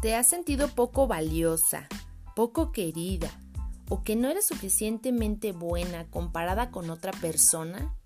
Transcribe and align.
¿Te 0.00 0.14
has 0.14 0.28
sentido 0.28 0.68
poco 0.68 1.08
valiosa, 1.08 1.88
poco 2.36 2.70
querida 2.70 3.32
o 3.88 4.04
que 4.04 4.14
no 4.14 4.28
eres 4.28 4.46
suficientemente 4.46 5.50
buena 5.50 6.08
comparada 6.08 6.70
con 6.70 6.88
otra 6.90 7.10
persona? 7.10 7.96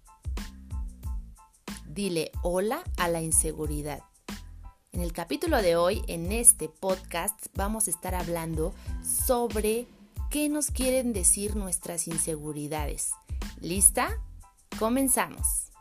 Dile 1.87 2.33
hola 2.43 2.83
a 2.97 3.09
la 3.09 3.21
inseguridad. 3.21 4.03
En 4.93 5.03
el 5.03 5.13
capítulo 5.13 5.61
de 5.61 5.77
hoy, 5.77 6.03
en 6.09 6.33
este 6.33 6.71
podcast, 6.71 7.49
vamos 7.57 7.89
a 7.89 7.91
estar 7.91 8.15
hablando 8.15 8.73
sobre 9.03 9.87
qué 10.31 10.49
nos 10.49 10.71
quieren 10.71 11.13
decir 11.13 11.57
nuestras 11.57 12.09
inseguridades. 12.09 13.11
¿Lista? 13.61 14.19
Comenzamos. 14.79 15.72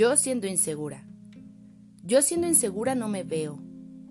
Yo 0.00 0.16
siendo 0.16 0.46
insegura. 0.46 1.04
Yo 2.02 2.22
siendo 2.22 2.46
insegura 2.46 2.94
no 2.94 3.06
me 3.06 3.22
veo, 3.22 3.58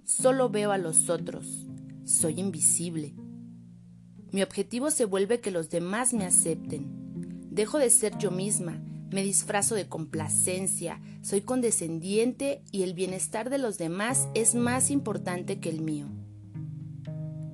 solo 0.04 0.48
veo 0.48 0.72
a 0.72 0.78
los 0.78 1.10
otros. 1.10 1.66
Soy 2.04 2.40
invisible. 2.40 3.16
Mi 4.32 4.44
objetivo 4.44 4.92
se 4.92 5.06
vuelve 5.06 5.40
que 5.40 5.50
los 5.50 5.72
demás 5.72 6.14
me 6.14 6.26
acepten. 6.26 7.48
Dejo 7.50 7.80
de 7.80 7.90
ser 7.90 8.16
yo 8.20 8.30
misma, 8.30 8.84
me 9.10 9.24
disfrazo 9.24 9.74
de 9.74 9.88
complacencia, 9.88 11.02
soy 11.24 11.42
condescendiente 11.42 12.62
y 12.72 12.84
el 12.84 12.94
bienestar 12.94 13.50
de 13.50 13.58
los 13.58 13.80
demás 13.80 14.30
es 14.36 14.54
más 14.54 14.92
importante 14.92 15.60
que 15.60 15.70
el 15.70 15.82
mío. 15.82 16.06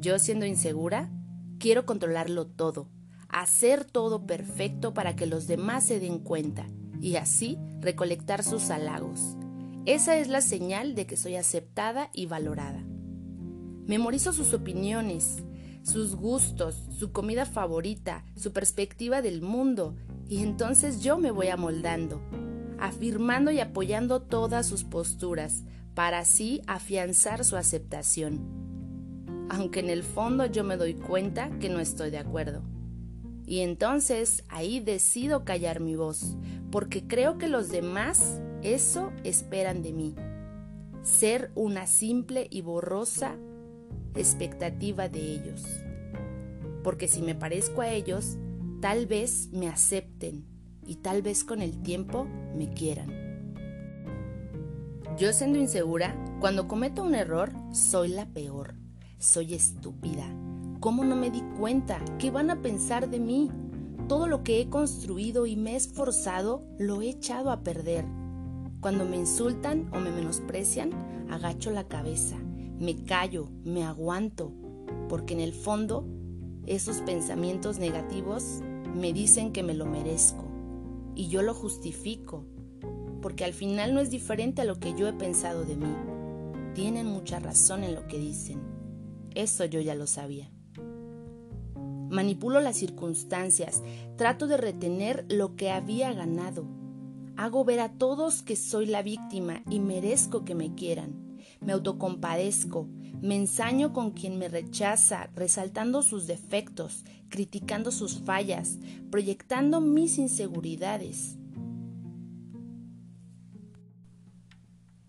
Yo 0.01 0.19
siendo 0.19 0.45
insegura, 0.45 1.09
quiero 1.57 1.85
controlarlo 1.85 2.47
todo, 2.47 2.89
hacer 3.29 3.85
todo 3.85 4.25
perfecto 4.25 4.93
para 4.93 5.15
que 5.15 5.25
los 5.25 5.47
demás 5.47 5.85
se 5.85 6.01
den 6.01 6.19
cuenta 6.19 6.67
y 6.99 7.15
así 7.15 7.57
recolectar 7.85 8.43
sus 8.43 8.71
halagos. 8.71 9.37
Esa 9.85 10.17
es 10.17 10.27
la 10.27 10.41
señal 10.41 10.95
de 10.95 11.05
que 11.05 11.15
soy 11.15 11.35
aceptada 11.35 12.09
y 12.13 12.25
valorada. 12.25 12.83
Memorizo 13.85 14.33
sus 14.33 14.53
opiniones, 14.53 15.43
sus 15.83 16.15
gustos, 16.15 16.83
su 16.89 17.11
comida 17.11 17.45
favorita, 17.45 18.25
su 18.35 18.51
perspectiva 18.51 19.21
del 19.21 19.43
mundo, 19.43 19.95
y 20.27 20.41
entonces 20.41 21.01
yo 21.01 21.19
me 21.19 21.29
voy 21.29 21.49
amoldando, 21.49 22.19
afirmando 22.79 23.51
y 23.51 23.59
apoyando 23.59 24.23
todas 24.23 24.65
sus 24.65 24.83
posturas, 24.83 25.63
para 25.93 26.19
así 26.19 26.61
afianzar 26.65 27.45
su 27.45 27.55
aceptación. 27.55 28.65
Aunque 29.49 29.79
en 29.79 29.91
el 29.91 30.03
fondo 30.03 30.47
yo 30.47 30.63
me 30.63 30.75
doy 30.75 30.95
cuenta 30.95 31.51
que 31.59 31.69
no 31.69 31.79
estoy 31.79 32.09
de 32.09 32.17
acuerdo. 32.17 32.63
Y 33.45 33.59
entonces 33.59 34.43
ahí 34.49 34.79
decido 34.79 35.45
callar 35.45 35.79
mi 35.79 35.95
voz, 35.95 36.35
porque 36.75 37.07
creo 37.07 37.37
que 37.37 37.47
los 37.47 37.69
demás 37.69 38.41
eso 38.61 39.13
esperan 39.23 39.81
de 39.81 39.93
mí. 39.93 40.13
Ser 41.03 41.49
una 41.55 41.87
simple 41.87 42.47
y 42.51 42.59
borrosa 42.63 43.37
expectativa 44.13 45.07
de 45.07 45.21
ellos. 45.21 45.63
Porque 46.83 47.07
si 47.07 47.21
me 47.21 47.33
parezco 47.33 47.79
a 47.79 47.91
ellos, 47.91 48.35
tal 48.81 49.05
vez 49.07 49.47
me 49.53 49.69
acepten 49.69 50.43
y 50.85 50.95
tal 50.95 51.21
vez 51.21 51.45
con 51.45 51.61
el 51.61 51.81
tiempo 51.81 52.27
me 52.53 52.73
quieran. 52.73 53.45
Yo 55.17 55.31
siendo 55.31 55.57
insegura, 55.57 56.13
cuando 56.41 56.67
cometo 56.67 57.03
un 57.03 57.15
error, 57.15 57.53
soy 57.71 58.09
la 58.09 58.25
peor. 58.25 58.75
Soy 59.17 59.53
estúpida 59.53 60.25
¿Cómo 60.85 61.03
no 61.03 61.15
me 61.15 61.31
di 61.31 61.41
cuenta? 61.57 61.99
¿Qué 62.19 62.29
van 62.29 62.51
a 62.51 62.61
pensar 62.61 63.09
de 63.09 63.19
mí? 63.19 63.49
Todo 64.07 64.27
lo 64.27 64.43
que 64.43 64.61
he 64.61 64.69
construido 64.69 65.47
y 65.47 65.55
me 65.55 65.73
he 65.73 65.75
esforzado 65.75 66.63
lo 66.77 67.01
he 67.01 67.09
echado 67.09 67.49
a 67.49 67.63
perder. 67.63 68.05
Cuando 68.79 69.03
me 69.03 69.17
insultan 69.17 69.89
o 69.93 69.99
me 69.99 70.11
menosprecian, 70.11 70.91
agacho 71.31 71.71
la 71.71 71.87
cabeza, 71.87 72.37
me 72.79 73.03
callo, 73.03 73.49
me 73.63 73.83
aguanto, 73.83 74.53
porque 75.09 75.33
en 75.33 75.39
el 75.39 75.53
fondo 75.53 76.05
esos 76.67 76.97
pensamientos 76.97 77.79
negativos 77.79 78.61
me 78.93 79.11
dicen 79.11 79.51
que 79.51 79.63
me 79.63 79.73
lo 79.73 79.87
merezco 79.87 80.45
y 81.15 81.29
yo 81.29 81.41
lo 81.41 81.55
justifico, 81.55 82.45
porque 83.23 83.43
al 83.43 83.53
final 83.53 83.95
no 83.95 84.01
es 84.01 84.11
diferente 84.11 84.61
a 84.61 84.65
lo 84.65 84.79
que 84.79 84.93
yo 84.93 85.07
he 85.07 85.13
pensado 85.13 85.65
de 85.65 85.77
mí. 85.77 85.95
Tienen 86.75 87.07
mucha 87.07 87.39
razón 87.39 87.83
en 87.83 87.95
lo 87.95 88.07
que 88.07 88.19
dicen. 88.19 88.61
Eso 89.33 89.65
yo 89.65 89.81
ya 89.81 89.95
lo 89.95 90.05
sabía. 90.05 90.54
Manipulo 92.09 92.61
las 92.61 92.77
circunstancias, 92.77 93.81
trato 94.15 94.47
de 94.47 94.57
retener 94.57 95.25
lo 95.29 95.55
que 95.55 95.71
había 95.71 96.13
ganado. 96.13 96.65
Hago 97.37 97.65
ver 97.65 97.79
a 97.79 97.93
todos 97.93 98.41
que 98.41 98.55
soy 98.55 98.85
la 98.85 99.01
víctima 99.01 99.63
y 99.69 99.79
merezco 99.79 100.45
que 100.45 100.55
me 100.55 100.73
quieran. 100.75 101.37
Me 101.59 101.73
autocompadezco, 101.73 102.87
me 103.21 103.35
ensaño 103.35 103.91
con 103.91 104.11
quien 104.11 104.37
me 104.37 104.47
rechaza, 104.47 105.29
resaltando 105.35 106.01
sus 106.01 106.27
defectos, 106.27 107.03
criticando 107.29 107.91
sus 107.91 108.21
fallas, 108.21 108.77
proyectando 109.09 109.81
mis 109.81 110.17
inseguridades. 110.17 111.37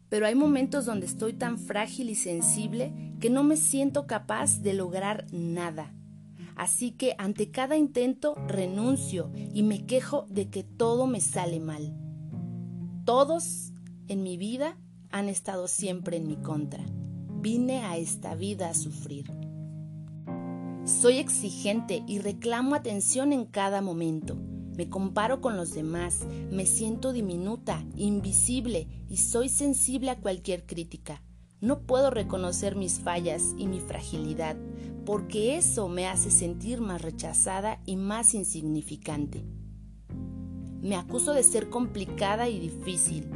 Pero 0.08 0.26
hay 0.26 0.34
momentos 0.34 0.86
donde 0.86 1.06
estoy 1.06 1.32
tan 1.32 1.58
frágil 1.58 2.10
y 2.10 2.14
sensible 2.14 2.92
que 3.20 3.28
no 3.28 3.42
me 3.42 3.56
siento 3.56 4.06
capaz 4.06 4.62
de 4.62 4.72
lograr 4.72 5.26
nada. 5.32 5.95
Así 6.56 6.90
que 6.90 7.14
ante 7.18 7.50
cada 7.50 7.76
intento 7.76 8.34
renuncio 8.48 9.30
y 9.52 9.62
me 9.62 9.84
quejo 9.84 10.26
de 10.30 10.48
que 10.48 10.64
todo 10.64 11.06
me 11.06 11.20
sale 11.20 11.60
mal. 11.60 11.94
Todos 13.04 13.72
en 14.08 14.22
mi 14.22 14.36
vida 14.36 14.78
han 15.10 15.28
estado 15.28 15.68
siempre 15.68 16.16
en 16.16 16.26
mi 16.26 16.36
contra. 16.36 16.84
Vine 17.40 17.84
a 17.84 17.98
esta 17.98 18.34
vida 18.34 18.70
a 18.70 18.74
sufrir. 18.74 19.30
Soy 20.84 21.18
exigente 21.18 22.02
y 22.06 22.20
reclamo 22.20 22.74
atención 22.74 23.32
en 23.32 23.44
cada 23.44 23.82
momento. 23.82 24.36
Me 24.76 24.88
comparo 24.88 25.40
con 25.40 25.56
los 25.56 25.74
demás, 25.74 26.26
me 26.50 26.66
siento 26.66 27.12
diminuta, 27.12 27.84
invisible 27.96 28.88
y 29.08 29.18
soy 29.18 29.48
sensible 29.48 30.10
a 30.10 30.20
cualquier 30.20 30.64
crítica. 30.66 31.22
No 31.60 31.80
puedo 31.80 32.10
reconocer 32.10 32.76
mis 32.76 33.00
fallas 33.00 33.54
y 33.56 33.66
mi 33.66 33.80
fragilidad, 33.80 34.56
porque 35.06 35.56
eso 35.56 35.88
me 35.88 36.06
hace 36.06 36.30
sentir 36.30 36.82
más 36.82 37.00
rechazada 37.00 37.80
y 37.86 37.96
más 37.96 38.34
insignificante. 38.34 39.42
Me 40.82 40.96
acuso 40.96 41.32
de 41.32 41.42
ser 41.42 41.70
complicada 41.70 42.50
y 42.50 42.60
difícil. 42.60 43.30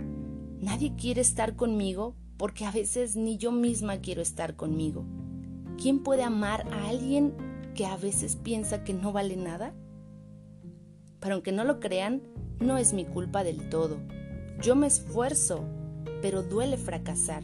Nadie 0.61 0.95
quiere 0.97 1.23
estar 1.23 1.57
conmigo 1.57 2.15
porque 2.37 2.67
a 2.67 2.71
veces 2.71 3.17
ni 3.17 3.39
yo 3.39 3.53
misma 3.53 4.01
quiero 4.01 4.21
estar 4.21 4.55
conmigo. 4.55 5.07
¿Quién 5.81 6.03
puede 6.03 6.23
amar 6.23 6.67
a 6.73 6.89
alguien 6.91 7.33
que 7.75 7.87
a 7.87 7.97
veces 7.97 8.37
piensa 8.37 8.85
que 8.85 8.93
no 8.93 9.13
vale 9.13 9.37
nada? 9.37 9.73
Pero 11.21 11.37
aunque 11.37 11.53
no 11.53 11.65
lo 11.65 11.81
crean, 11.81 12.21
no 12.61 12.77
es 12.77 12.93
mi 12.93 13.07
culpa 13.07 13.45
del 13.45 13.71
todo. 13.71 13.97
Yo 14.61 14.77
me 14.77 14.89
esfuerzo, 14.89 15.65
pero 16.21 16.43
duele 16.43 16.77
fracasar 16.77 17.43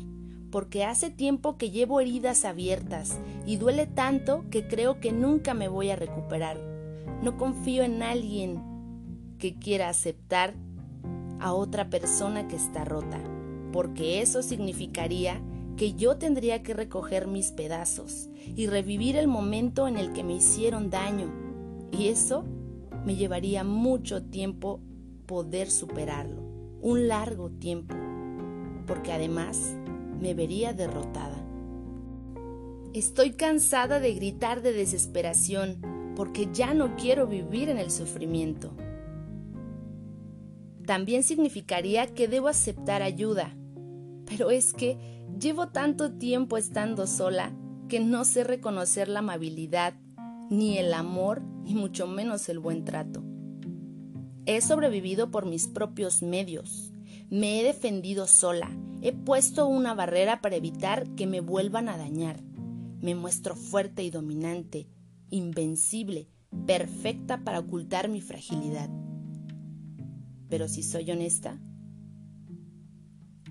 porque 0.51 0.85
hace 0.85 1.11
tiempo 1.11 1.57
que 1.57 1.71
llevo 1.71 2.01
heridas 2.01 2.45
abiertas 2.45 3.19
y 3.47 3.57
duele 3.57 3.87
tanto 3.87 4.45
que 4.51 4.67
creo 4.67 5.01
que 5.01 5.13
nunca 5.13 5.55
me 5.55 5.69
voy 5.69 5.91
a 5.91 5.97
recuperar. 5.97 6.59
No 7.23 7.37
confío 7.37 7.83
en 7.83 8.03
alguien 8.03 8.63
que 9.39 9.59
quiera 9.59 9.89
aceptar 9.89 10.55
a 11.41 11.53
otra 11.53 11.91
persona 11.91 12.49
que 12.49 12.57
está 12.57 12.85
rota, 12.85 13.21
porque 13.73 14.23
eso 14.23 14.43
significaría 14.43 15.43
que 15.77 15.93
yo 15.93 16.17
tendría 16.17 16.63
que 16.63 16.73
recoger 16.73 17.27
mis 17.27 17.51
pedazos 17.51 18.31
y 18.55 18.67
revivir 18.67 19.17
el 19.17 19.29
momento 19.29 19.87
en 19.87 19.99
el 19.99 20.13
que 20.13 20.25
me 20.25 20.35
hicieron 20.35 20.89
daño, 20.89 21.31
y 21.93 22.09
eso 22.09 22.45
me 23.05 23.15
llevaría 23.15 23.63
mucho 23.63 24.25
tiempo 24.25 24.81
poder 25.27 25.71
superarlo, 25.71 26.43
un 26.81 27.09
largo 27.09 27.51
tiempo, 27.51 27.95
porque 28.87 29.13
además 29.13 29.77
me 30.21 30.35
vería 30.35 30.73
derrotada. 30.73 31.37
Estoy 32.93 33.33
cansada 33.33 34.01
de 34.01 34.15
gritar 34.15 34.63
de 34.63 34.73
desesperación 34.73 36.13
porque 36.17 36.49
ya 36.53 36.73
no 36.73 36.97
quiero 36.97 37.27
vivir 37.27 37.69
en 37.69 37.79
el 37.79 37.91
sufrimiento. 37.91 38.73
También 40.87 41.23
significaría 41.23 42.07
que 42.07 42.29
debo 42.29 42.49
aceptar 42.49 43.03
ayuda, 43.03 43.55
pero 44.25 44.51
es 44.51 44.73
que 44.73 44.99
llevo 45.39 45.69
tanto 45.69 46.13
tiempo 46.13 46.57
estando 46.57 47.07
sola 47.07 47.53
que 47.89 48.01
no 48.01 48.25
sé 48.25 48.45
reconocer 48.45 49.09
la 49.09 49.19
amabilidad, 49.19 49.95
ni 50.49 50.79
el 50.79 50.95
amor, 50.95 51.43
y 51.65 51.75
mucho 51.75 52.07
menos 52.07 52.49
el 52.49 52.61
buen 52.61 52.85
trato. 52.85 53.23
He 54.47 54.61
sobrevivido 54.61 55.31
por 55.31 55.45
mis 55.45 55.67
propios 55.67 56.23
medios, 56.23 56.93
Me 57.29 57.61
he 57.61 57.65
defendido 57.65 58.29
sola. 58.29 58.71
He 59.03 59.13
puesto 59.13 59.67
una 59.67 59.95
barrera 59.95 60.41
para 60.41 60.57
evitar 60.57 61.09
que 61.17 61.27
me 61.27 61.41
vuelvan 61.41 61.89
a 61.89 61.97
dañar. 61.97 62.41
Me 63.01 63.15
muestro 63.15 63.57
fuerte 63.57 64.05
y 64.05 64.11
dominante, 64.11 64.89
invencible, 65.31 66.29
perfecta 66.67 67.43
para 67.43 67.59
ocultar 67.59 68.09
mi 68.09 68.21
fragilidad. 68.21 68.89
Pero 70.49 70.69
si 70.69 70.85
soy 70.85 71.11
honesta, 71.11 71.59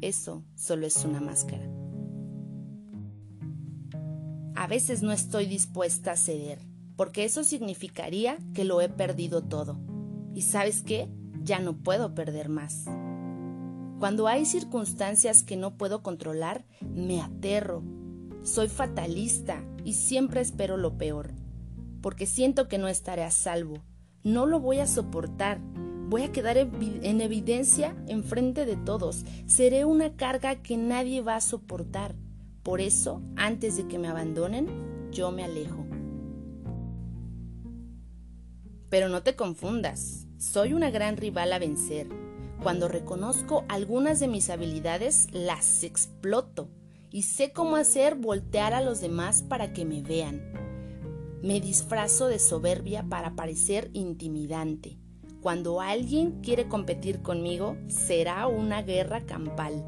eso 0.01 0.45
solo 0.55 0.87
es 0.87 1.03
una 1.03 1.19
máscara. 1.19 1.69
A 4.55 4.67
veces 4.67 5.01
no 5.01 5.11
estoy 5.11 5.47
dispuesta 5.47 6.13
a 6.13 6.17
ceder, 6.17 6.59
porque 6.95 7.25
eso 7.25 7.43
significaría 7.43 8.37
que 8.53 8.63
lo 8.63 8.79
he 8.79 8.87
perdido 8.87 9.43
todo. 9.43 9.77
¿Y 10.33 10.43
sabes 10.43 10.81
qué? 10.81 11.09
Ya 11.43 11.59
no 11.59 11.77
puedo 11.77 12.15
perder 12.15 12.47
más. 12.47 12.85
Cuando 13.99 14.27
hay 14.27 14.45
circunstancias 14.45 15.41
que 15.41 15.55
no 15.55 15.77
puedo 15.77 16.03
controlar, 16.03 16.65
me 16.81 17.21
aterro. 17.21 17.81
Soy 18.43 18.67
fatalista 18.67 19.63
y 19.85 19.93
siempre 19.93 20.41
espero 20.41 20.75
lo 20.75 20.97
peor, 20.97 21.31
porque 22.01 22.25
siento 22.25 22.67
que 22.67 22.77
no 22.77 22.89
estaré 22.89 23.23
a 23.23 23.31
salvo. 23.31 23.83
No 24.21 24.45
lo 24.45 24.59
voy 24.59 24.79
a 24.79 24.87
soportar. 24.87 25.61
Voy 26.09 26.23
a 26.23 26.31
quedar 26.31 26.57
en 26.57 27.21
evidencia 27.21 27.95
enfrente 28.07 28.65
de 28.65 28.75
todos. 28.75 29.23
Seré 29.45 29.85
una 29.85 30.15
carga 30.15 30.61
que 30.61 30.77
nadie 30.77 31.21
va 31.21 31.37
a 31.37 31.41
soportar. 31.41 32.15
Por 32.63 32.81
eso, 32.81 33.21
antes 33.37 33.77
de 33.77 33.87
que 33.87 33.97
me 33.97 34.09
abandonen, 34.09 34.67
yo 35.11 35.31
me 35.31 35.43
alejo. 35.43 35.85
Pero 38.89 39.09
no 39.09 39.23
te 39.23 39.35
confundas, 39.35 40.27
soy 40.37 40.73
una 40.73 40.91
gran 40.91 41.17
rival 41.17 41.53
a 41.53 41.59
vencer. 41.59 42.24
Cuando 42.65 42.87
reconozco 42.87 43.63
algunas 43.69 44.19
de 44.19 44.27
mis 44.27 44.49
habilidades, 44.49 45.27
las 45.31 45.83
exploto 45.83 46.67
y 47.11 47.21
sé 47.21 47.51
cómo 47.53 47.75
hacer 47.75 48.15
voltear 48.15 48.73
a 48.73 48.81
los 48.81 49.01
demás 49.01 49.43
para 49.43 49.71
que 49.71 49.85
me 49.85 50.01
vean. 50.01 50.41
Me 51.43 51.61
disfrazo 51.61 52.25
de 52.25 52.39
soberbia 52.39 53.05
para 53.07 53.35
parecer 53.35 53.91
intimidante. 53.93 54.97
Cuando 55.41 55.79
alguien 55.79 56.41
quiere 56.41 56.67
competir 56.67 57.21
conmigo, 57.21 57.77
será 57.87 58.47
una 58.47 58.81
guerra 58.81 59.27
campal, 59.27 59.85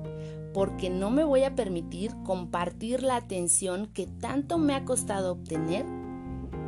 porque 0.53 0.91
no 0.91 1.09
me 1.09 1.23
voy 1.23 1.45
a 1.45 1.55
permitir 1.55 2.11
compartir 2.23 3.01
la 3.01 3.15
atención 3.15 3.87
que 3.87 4.05
tanto 4.05 4.59
me 4.59 4.75
ha 4.75 4.85
costado 4.85 5.31
obtener 5.31 5.83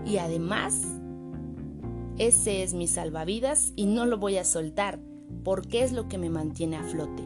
y 0.07 0.17
además 0.17 0.81
ese 2.17 2.63
es 2.63 2.73
mi 2.73 2.88
salvavidas 2.88 3.73
y 3.75 3.85
no 3.85 4.07
lo 4.07 4.17
voy 4.17 4.38
a 4.38 4.44
soltar 4.44 5.00
porque 5.44 5.84
es 5.84 5.92
lo 5.92 6.08
que 6.08 6.18
me 6.18 6.30
mantiene 6.30 6.78
a 6.78 6.84
flote. 6.84 7.24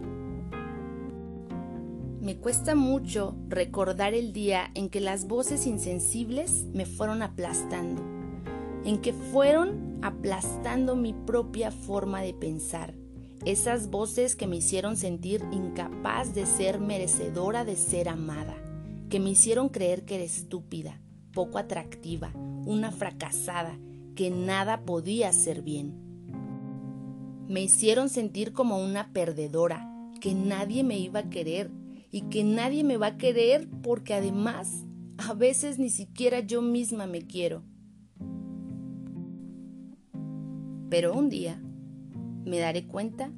Me 2.21 2.37
cuesta 2.37 2.73
mucho 2.73 3.35
recordar 3.49 4.13
el 4.13 4.31
día 4.31 4.71
en 4.75 4.89
que 4.89 5.01
las 5.01 5.27
voces 5.27 5.67
insensibles 5.67 6.65
me 6.73 6.85
fueron 6.85 7.21
aplastando, 7.21 8.01
en 8.85 9.01
que 9.01 9.11
fueron 9.11 9.99
aplastando 10.01 10.95
mi 10.95 11.13
propia 11.13 11.69
forma 11.71 12.21
de 12.21 12.33
pensar, 12.33 12.93
esas 13.45 13.89
voces 13.89 14.37
que 14.37 14.47
me 14.47 14.55
hicieron 14.55 14.95
sentir 14.95 15.43
incapaz 15.51 16.33
de 16.33 16.45
ser 16.45 16.79
merecedora 16.79 17.65
de 17.65 17.75
ser 17.75 18.07
amada, 18.07 18.55
que 19.09 19.19
me 19.19 19.31
hicieron 19.31 19.67
creer 19.67 20.05
que 20.05 20.15
era 20.15 20.23
estúpida, 20.23 21.01
poco 21.33 21.57
atractiva, 21.57 22.31
una 22.65 22.91
fracasada, 22.91 23.77
que 24.15 24.29
nada 24.29 24.85
podía 24.85 25.33
ser 25.33 25.61
bien. 25.61 26.12
Me 27.47 27.61
hicieron 27.61 28.09
sentir 28.09 28.53
como 28.53 28.83
una 28.83 29.11
perdedora, 29.11 29.89
que 30.21 30.33
nadie 30.33 30.83
me 30.83 30.97
iba 30.97 31.21
a 31.21 31.29
querer 31.29 31.69
y 32.11 32.21
que 32.23 32.43
nadie 32.43 32.83
me 32.83 32.97
va 32.97 33.07
a 33.07 33.17
querer 33.17 33.67
porque 33.81 34.13
además 34.13 34.85
a 35.17 35.33
veces 35.33 35.79
ni 35.79 35.89
siquiera 35.89 36.39
yo 36.39 36.61
misma 36.61 37.07
me 37.07 37.21
quiero. 37.21 37.63
Pero 40.89 41.13
un 41.13 41.29
día 41.29 41.61
me 42.45 42.59
daré 42.59 42.85
cuenta 42.87 43.31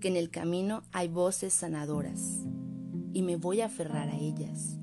que 0.00 0.08
en 0.08 0.16
el 0.16 0.30
camino 0.30 0.82
hay 0.92 1.08
voces 1.08 1.54
sanadoras 1.54 2.44
y 3.12 3.22
me 3.22 3.36
voy 3.36 3.62
a 3.62 3.66
aferrar 3.66 4.10
a 4.10 4.18
ellas. 4.18 4.78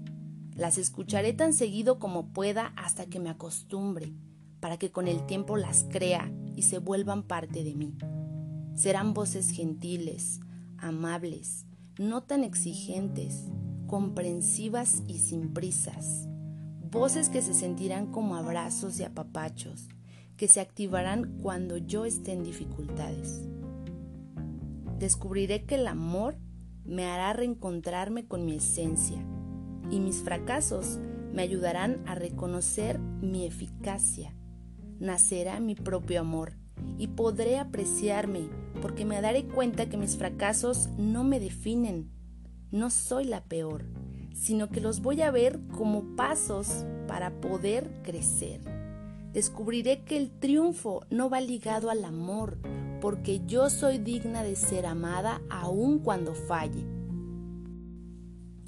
Las 0.55 0.77
escucharé 0.77 1.33
tan 1.33 1.53
seguido 1.53 1.99
como 1.99 2.33
pueda 2.33 2.73
hasta 2.75 3.05
que 3.05 3.19
me 3.19 3.29
acostumbre, 3.29 4.13
para 4.59 4.77
que 4.77 4.91
con 4.91 5.07
el 5.07 5.25
tiempo 5.25 5.55
las 5.55 5.83
crea 5.83 6.31
y 6.55 6.63
se 6.63 6.79
vuelvan 6.79 7.23
parte 7.23 7.63
de 7.63 7.75
mí. 7.75 7.95
Serán 8.75 9.13
voces 9.13 9.51
gentiles, 9.51 10.39
amables, 10.79 11.65
no 11.99 12.23
tan 12.23 12.43
exigentes, 12.43 13.45
comprensivas 13.85 15.03
y 15.07 15.19
sin 15.19 15.53
prisas. 15.53 16.27
Voces 16.89 17.29
que 17.29 17.43
se 17.43 17.53
sentirán 17.53 18.11
como 18.11 18.35
abrazos 18.35 18.99
y 18.99 19.03
apapachos, 19.03 19.89
que 20.37 20.47
se 20.47 20.59
activarán 20.59 21.37
cuando 21.41 21.77
yo 21.77 22.05
esté 22.05 22.33
en 22.33 22.43
dificultades. 22.43 23.47
Descubriré 24.97 25.65
que 25.65 25.75
el 25.75 25.85
amor 25.85 26.37
me 26.83 27.05
hará 27.05 27.33
reencontrarme 27.33 28.25
con 28.25 28.43
mi 28.43 28.55
esencia 28.55 29.23
y 29.91 29.99
mis 29.99 30.23
fracasos 30.23 30.97
me 31.31 31.43
ayudarán 31.43 32.01
a 32.07 32.15
reconocer 32.15 32.97
mi 32.99 33.45
eficacia. 33.45 34.33
Nacerá 34.99 35.59
mi 35.59 35.75
propio 35.75 36.21
amor 36.21 36.62
y 36.97 37.07
podré 37.07 37.57
apreciarme 37.57 38.49
porque 38.81 39.05
me 39.05 39.21
daré 39.21 39.45
cuenta 39.45 39.87
que 39.87 39.97
mis 39.97 40.17
fracasos 40.17 40.89
no 40.97 41.23
me 41.23 41.39
definen. 41.39 42.11
No 42.71 42.89
soy 42.89 43.25
la 43.25 43.43
peor, 43.43 43.85
sino 44.33 44.69
que 44.69 44.81
los 44.81 45.01
voy 45.01 45.21
a 45.21 45.31
ver 45.31 45.59
como 45.77 46.15
pasos 46.15 46.85
para 47.07 47.39
poder 47.39 47.89
crecer. 48.03 48.61
Descubriré 49.31 50.03
que 50.03 50.17
el 50.17 50.31
triunfo 50.31 51.05
no 51.09 51.29
va 51.29 51.41
ligado 51.41 51.89
al 51.89 52.03
amor, 52.03 52.57
porque 53.01 53.41
yo 53.45 53.69
soy 53.69 53.97
digna 53.97 54.43
de 54.43 54.55
ser 54.55 54.85
amada 54.85 55.41
aun 55.49 55.99
cuando 55.99 56.35
falle. 56.35 56.85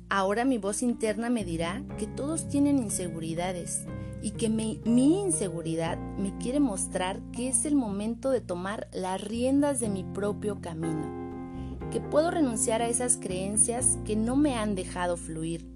Ahora 0.09 0.45
mi 0.45 0.57
voz 0.57 0.81
interna 0.81 1.29
me 1.29 1.43
dirá 1.43 1.83
que 1.97 2.07
todos 2.07 2.47
tienen 2.47 2.77
inseguridades 2.77 3.85
y 4.25 4.31
que 4.31 4.49
mi, 4.49 4.81
inseguridad 4.83 5.99
me 6.17 6.35
quiere 6.39 6.59
mostrar 6.59 7.21
que 7.31 7.47
es 7.47 7.63
el 7.63 7.75
momento 7.75 8.31
de 8.31 8.41
tomar 8.41 8.87
las 8.91 9.21
riendas 9.21 9.79
de 9.79 9.87
mi 9.87 10.03
propio 10.03 10.61
camino, 10.61 11.79
que 11.91 12.01
puedo 12.01 12.31
renunciar 12.31 12.81
a 12.81 12.87
esas 12.87 13.17
creencias 13.17 13.99
que 14.03 14.15
no 14.15 14.35
me 14.35 14.55
han 14.55 14.73
dejado 14.73 15.15
fluir 15.15 15.69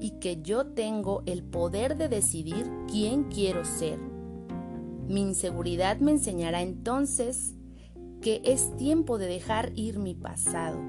y 0.00 0.18
que 0.18 0.42
yo 0.42 0.66
tengo 0.66 1.22
el 1.26 1.44
poder 1.44 1.96
de 1.96 2.08
decidir 2.08 2.68
quién 2.90 3.22
quiero 3.28 3.64
ser. 3.64 4.00
Mi 5.06 5.20
inseguridad 5.20 5.98
me 5.98 6.10
enseñará 6.10 6.60
entonces 6.60 7.54
que 8.20 8.42
es 8.44 8.76
tiempo 8.76 9.16
de 9.16 9.28
dejar 9.28 9.70
ir 9.76 10.00
mi 10.00 10.16
pasado, 10.16 10.80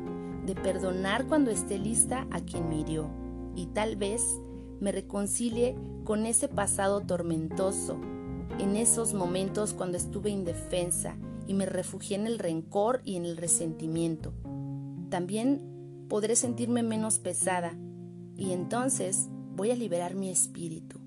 de 0.47 0.55
perdonar 0.55 1.27
cuando 1.27 1.51
esté 1.51 1.77
lista 1.77 2.25
a 2.31 2.39
quien 2.39 2.69
me 2.69 2.79
hirió 2.79 3.07
y 3.55 3.67
tal 3.67 3.97
vez 3.97 4.41
me 4.83 4.91
reconcilie 4.91 5.77
con 6.03 6.25
ese 6.25 6.49
pasado 6.49 6.99
tormentoso, 6.99 7.97
en 8.59 8.75
esos 8.75 9.13
momentos 9.13 9.73
cuando 9.73 9.97
estuve 9.97 10.29
indefensa 10.29 11.15
y 11.47 11.53
me 11.53 11.65
refugié 11.65 12.17
en 12.17 12.27
el 12.27 12.37
rencor 12.37 13.01
y 13.05 13.15
en 13.15 13.23
el 13.23 13.37
resentimiento. 13.37 14.33
También 15.09 16.05
podré 16.09 16.35
sentirme 16.35 16.83
menos 16.83 17.17
pesada 17.17 17.77
y 18.35 18.51
entonces 18.51 19.29
voy 19.55 19.71
a 19.71 19.75
liberar 19.75 20.15
mi 20.15 20.29
espíritu, 20.29 20.99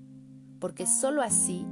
porque 0.59 0.87
sólo 0.87 1.21
así 1.21 1.63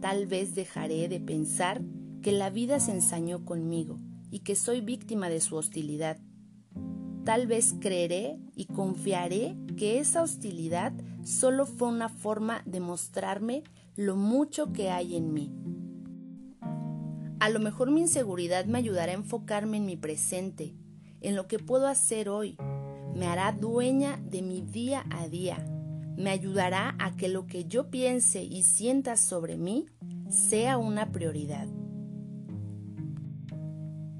tal 0.00 0.26
vez 0.26 0.54
dejaré 0.54 1.08
de 1.08 1.20
pensar 1.20 1.82
que 2.22 2.32
la 2.32 2.48
vida 2.48 2.80
se 2.80 2.92
ensañó 2.92 3.44
conmigo 3.44 3.98
y 4.30 4.40
que 4.40 4.56
soy 4.56 4.80
víctima 4.80 5.28
de 5.28 5.42
su 5.42 5.56
hostilidad. 5.56 6.18
Tal 7.24 7.46
vez 7.46 7.74
creeré 7.78 8.40
y 8.56 8.64
confiaré 8.64 9.54
que 9.78 10.00
esa 10.00 10.22
hostilidad 10.22 10.92
solo 11.22 11.64
fue 11.64 11.88
una 11.88 12.08
forma 12.08 12.62
de 12.66 12.80
mostrarme 12.80 13.62
lo 13.94 14.16
mucho 14.16 14.72
que 14.72 14.90
hay 14.90 15.16
en 15.16 15.32
mí. 15.32 15.54
A 17.38 17.48
lo 17.48 17.60
mejor 17.60 17.92
mi 17.92 18.00
inseguridad 18.00 18.66
me 18.66 18.78
ayudará 18.78 19.12
a 19.12 19.14
enfocarme 19.14 19.76
en 19.76 19.86
mi 19.86 19.96
presente, 19.96 20.74
en 21.20 21.36
lo 21.36 21.46
que 21.46 21.60
puedo 21.60 21.86
hacer 21.86 22.28
hoy. 22.28 22.56
Me 23.14 23.26
hará 23.26 23.52
dueña 23.52 24.20
de 24.24 24.42
mi 24.42 24.62
día 24.62 25.06
a 25.10 25.28
día. 25.28 25.64
Me 26.16 26.30
ayudará 26.30 26.96
a 26.98 27.14
que 27.16 27.28
lo 27.28 27.46
que 27.46 27.64
yo 27.64 27.88
piense 27.88 28.42
y 28.42 28.64
sienta 28.64 29.16
sobre 29.16 29.56
mí 29.56 29.86
sea 30.28 30.76
una 30.76 31.12
prioridad. 31.12 31.68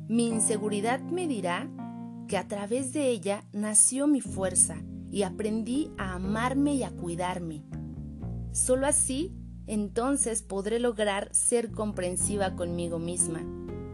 Mi 0.08 0.28
inseguridad 0.28 1.00
me 1.00 1.26
dirá 1.26 1.68
que 2.28 2.36
a 2.36 2.46
través 2.46 2.92
de 2.92 3.08
ella 3.08 3.42
nació 3.52 4.06
mi 4.06 4.20
fuerza 4.20 4.76
y 5.10 5.22
aprendí 5.22 5.90
a 5.98 6.14
amarme 6.14 6.74
y 6.74 6.82
a 6.82 6.90
cuidarme. 6.90 7.64
Solo 8.52 8.86
así, 8.86 9.34
entonces 9.66 10.42
podré 10.42 10.78
lograr 10.78 11.28
ser 11.32 11.70
comprensiva 11.70 12.56
conmigo 12.56 12.98
misma, 12.98 13.42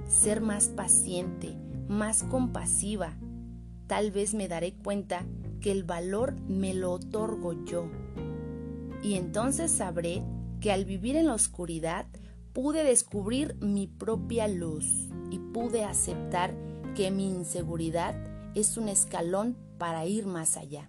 ser 0.06 0.40
más 0.40 0.68
paciente, 0.68 1.56
más 1.88 2.22
compasiva 2.22 3.16
tal 3.86 4.10
vez 4.10 4.34
me 4.34 4.48
daré 4.48 4.74
cuenta 4.74 5.24
que 5.60 5.70
el 5.70 5.84
valor 5.84 6.34
me 6.48 6.74
lo 6.74 6.92
otorgo 6.92 7.64
yo. 7.64 7.88
Y 9.02 9.14
entonces 9.14 9.70
sabré 9.70 10.22
que 10.60 10.72
al 10.72 10.84
vivir 10.84 11.16
en 11.16 11.26
la 11.26 11.34
oscuridad 11.34 12.06
pude 12.52 12.84
descubrir 12.84 13.56
mi 13.60 13.86
propia 13.86 14.48
luz 14.48 15.10
y 15.30 15.38
pude 15.38 15.84
aceptar 15.84 16.54
que 16.94 17.10
mi 17.10 17.28
inseguridad 17.28 18.14
es 18.54 18.76
un 18.76 18.88
escalón 18.88 19.56
para 19.84 20.06
ir 20.06 20.24
más 20.24 20.56
allá. 20.56 20.88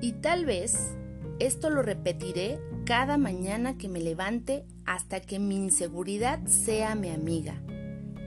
Y 0.00 0.12
tal 0.12 0.44
vez 0.44 0.78
esto 1.40 1.68
lo 1.68 1.82
repetiré 1.82 2.60
cada 2.84 3.18
mañana 3.18 3.76
que 3.76 3.88
me 3.88 3.98
levante 3.98 4.64
hasta 4.86 5.18
que 5.18 5.40
mi 5.40 5.56
inseguridad 5.56 6.46
sea 6.46 6.94
mi 6.94 7.10
amiga. 7.10 7.60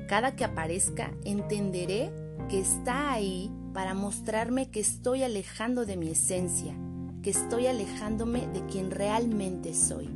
Cada 0.09 0.35
que 0.35 0.43
aparezca 0.43 1.13
entenderé 1.23 2.11
que 2.49 2.59
está 2.59 3.13
ahí 3.13 3.49
para 3.73 3.93
mostrarme 3.93 4.71
que 4.71 4.81
estoy 4.81 5.23
alejando 5.23 5.85
de 5.85 5.95
mi 5.95 6.09
esencia, 6.09 6.75
que 7.23 7.29
estoy 7.29 7.67
alejándome 7.67 8.45
de 8.47 8.65
quien 8.65 8.91
realmente 8.91 9.73
soy. 9.73 10.09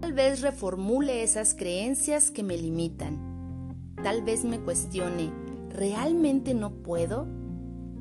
Tal 0.00 0.14
vez 0.14 0.40
reformule 0.40 1.22
esas 1.22 1.54
creencias 1.54 2.32
que 2.32 2.42
me 2.42 2.58
limitan. 2.58 3.94
Tal 4.02 4.22
vez 4.22 4.42
me 4.42 4.58
cuestione, 4.58 5.30
¿realmente 5.70 6.54
no 6.54 6.82
puedo? 6.82 7.26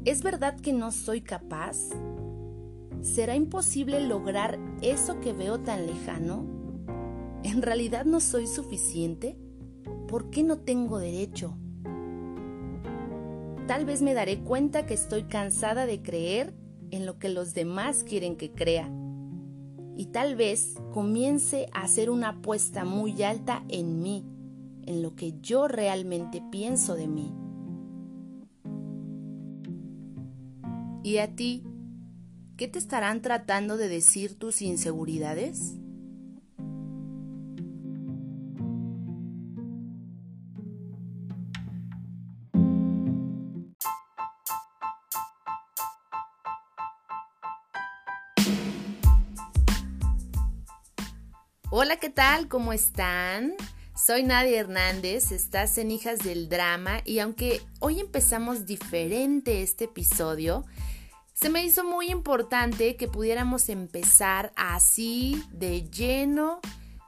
¿Es 0.06 0.24
verdad 0.24 0.60
que 0.60 0.74
no 0.74 0.92
soy 0.92 1.22
capaz? 1.22 1.78
¿Será 3.02 3.36
imposible 3.36 4.00
lograr 4.02 4.60
eso 4.82 5.20
que 5.20 5.34
veo 5.34 5.60
tan 5.60 5.86
lejano? 5.86 6.46
¿En 7.44 7.62
realidad 7.62 8.06
no 8.06 8.20
soy 8.20 8.48
suficiente? 8.48 9.38
¿Por 10.08 10.30
qué 10.30 10.44
no 10.44 10.58
tengo 10.60 11.00
derecho? 11.00 11.58
Tal 13.68 13.86
vez 13.86 14.02
me 14.02 14.14
daré 14.14 14.40
cuenta 14.40 14.86
que 14.86 14.94
estoy 14.94 15.24
cansada 15.24 15.86
de 15.86 16.02
creer 16.02 16.54
en 16.92 17.06
lo 17.06 17.20
que 17.20 17.30
los 17.30 17.54
demás 17.54 18.04
quieren 18.04 18.38
que 18.38 18.52
crea. 18.52 18.90
Y 19.98 20.08
tal 20.08 20.36
vez 20.36 20.76
comience 20.94 21.68
a 21.74 21.82
hacer 21.82 22.10
una 22.10 22.30
apuesta 22.30 22.86
muy 22.86 23.22
alta 23.24 23.64
en 23.68 24.02
mí, 24.02 24.26
en 24.86 25.02
lo 25.02 25.16
que 25.16 25.34
yo 25.42 25.68
realmente 25.68 26.42
pienso 26.50 26.96
de 26.96 27.08
mí. 27.08 27.34
¿Y 31.08 31.20
a 31.20 31.34
ti? 31.34 31.64
¿Qué 32.58 32.68
te 32.68 32.80
estarán 32.80 33.22
tratando 33.22 33.78
de 33.78 33.88
decir 33.88 34.38
tus 34.38 34.62
inseguridades? 34.62 35.76
Hola, 51.72 51.96
¿qué 52.02 52.10
tal? 52.10 52.50
¿Cómo 52.50 52.74
están? 52.74 53.54
Soy 53.96 54.24
Nadia 54.24 54.60
Hernández, 54.60 55.32
estás 55.32 55.78
en 55.78 55.90
Hijas 55.90 56.20
del 56.20 56.50
Drama 56.50 57.00
y 57.06 57.20
aunque 57.20 57.62
hoy 57.80 58.02
empezamos 58.02 58.66
diferente 58.66 59.62
este 59.64 59.86
episodio, 59.86 60.66
se 61.40 61.52
me 61.52 61.64
hizo 61.64 61.84
muy 61.84 62.10
importante 62.10 62.96
que 62.96 63.08
pudiéramos 63.08 63.70
empezar 63.70 64.52
así, 64.56 65.44
de 65.52 65.88
lleno, 65.88 66.60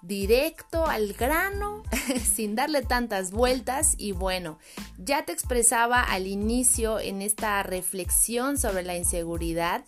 directo 0.03 0.86
al 0.86 1.13
grano, 1.13 1.81
sin 2.33 2.55
darle 2.55 2.83
tantas 2.83 3.31
vueltas. 3.31 3.95
Y 3.98 4.12
bueno, 4.12 4.59
ya 5.00 5.25
te 5.25 5.31
expresaba 5.31 6.03
al 6.03 6.27
inicio 6.27 7.00
en 7.00 7.24
esta 7.24 7.63
reflexión 7.63 8.59
sobre 8.59 8.83
la 8.83 8.95
inseguridad 8.95 9.83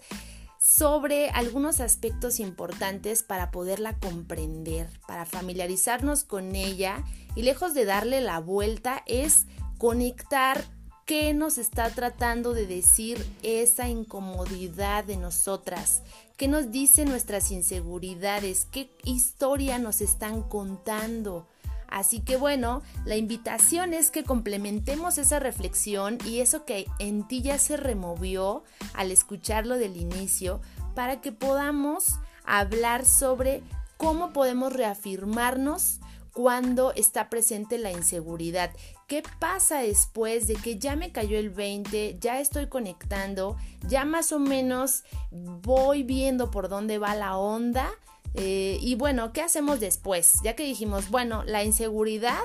sobre 0.58 1.32
algunos 1.32 1.80
aspectos 1.80 2.40
importantes 2.40 3.24
para 3.24 3.50
poderla 3.50 3.98
comprender, 3.98 4.88
para 5.08 5.26
familiarizarnos 5.26 6.24
con 6.24 6.56
ella. 6.56 7.04
Y 7.36 7.42
lejos 7.42 7.74
de 7.74 7.86
darle 7.86 8.22
la 8.22 8.40
vuelta 8.40 9.04
es 9.08 9.48
conectar 9.80 10.64
¿Qué 11.12 11.34
nos 11.34 11.58
está 11.58 11.90
tratando 11.90 12.54
de 12.54 12.66
decir 12.66 13.22
esa 13.44 13.90
incomodidad 13.90 15.04
de 15.04 15.18
nosotras? 15.18 16.04
¿Qué 16.38 16.48
nos 16.48 16.72
dicen 16.72 17.10
nuestras 17.10 17.52
inseguridades? 17.52 18.66
¿Qué 18.72 18.90
historia 19.04 19.78
nos 19.78 20.00
están 20.00 20.42
contando? 20.42 21.46
Así 21.90 22.22
que 22.22 22.38
bueno, 22.38 22.82
la 23.04 23.18
invitación 23.18 23.94
es 23.94 24.10
que 24.10 24.24
complementemos 24.24 25.18
esa 25.18 25.40
reflexión 25.40 26.18
y 26.24 26.40
eso 26.40 26.64
que 26.64 26.86
en 26.98 27.28
ti 27.28 27.42
ya 27.42 27.60
se 27.60 27.76
removió 27.76 28.64
al 28.94 29.12
escucharlo 29.12 29.78
del 29.78 29.98
inicio 29.98 30.62
para 30.96 31.20
que 31.20 31.34
podamos 31.34 32.20
hablar 32.46 33.06
sobre 33.06 33.64
cómo 33.98 34.32
podemos 34.32 34.72
reafirmarnos 34.72 36.00
cuando 36.34 36.94
está 36.94 37.30
presente 37.30 37.78
la 37.78 37.92
inseguridad. 37.92 38.72
¿Qué 39.08 39.24
pasa 39.40 39.80
después 39.80 40.48
de 40.48 40.56
que 40.56 40.78
ya 40.78 40.96
me 40.96 41.12
cayó 41.12 41.38
el 41.38 41.50
20, 41.50 42.18
ya 42.20 42.40
estoy 42.40 42.68
conectando, 42.68 43.58
ya 43.88 44.06
más 44.06 44.32
o 44.32 44.40
menos 44.40 45.04
voy 45.32 46.04
viendo 46.04 46.52
por 46.52 46.70
dónde 46.70 46.98
va 46.98 47.16
la 47.16 47.38
onda? 47.38 47.90
Eh, 48.34 48.78
y 48.82 48.96
bueno, 48.96 49.34
¿qué 49.34 49.42
hacemos 49.42 49.80
después? 49.80 50.36
Ya 50.44 50.56
que 50.56 50.64
dijimos, 50.64 51.10
bueno, 51.10 51.44
la 51.44 51.64
inseguridad 51.64 52.40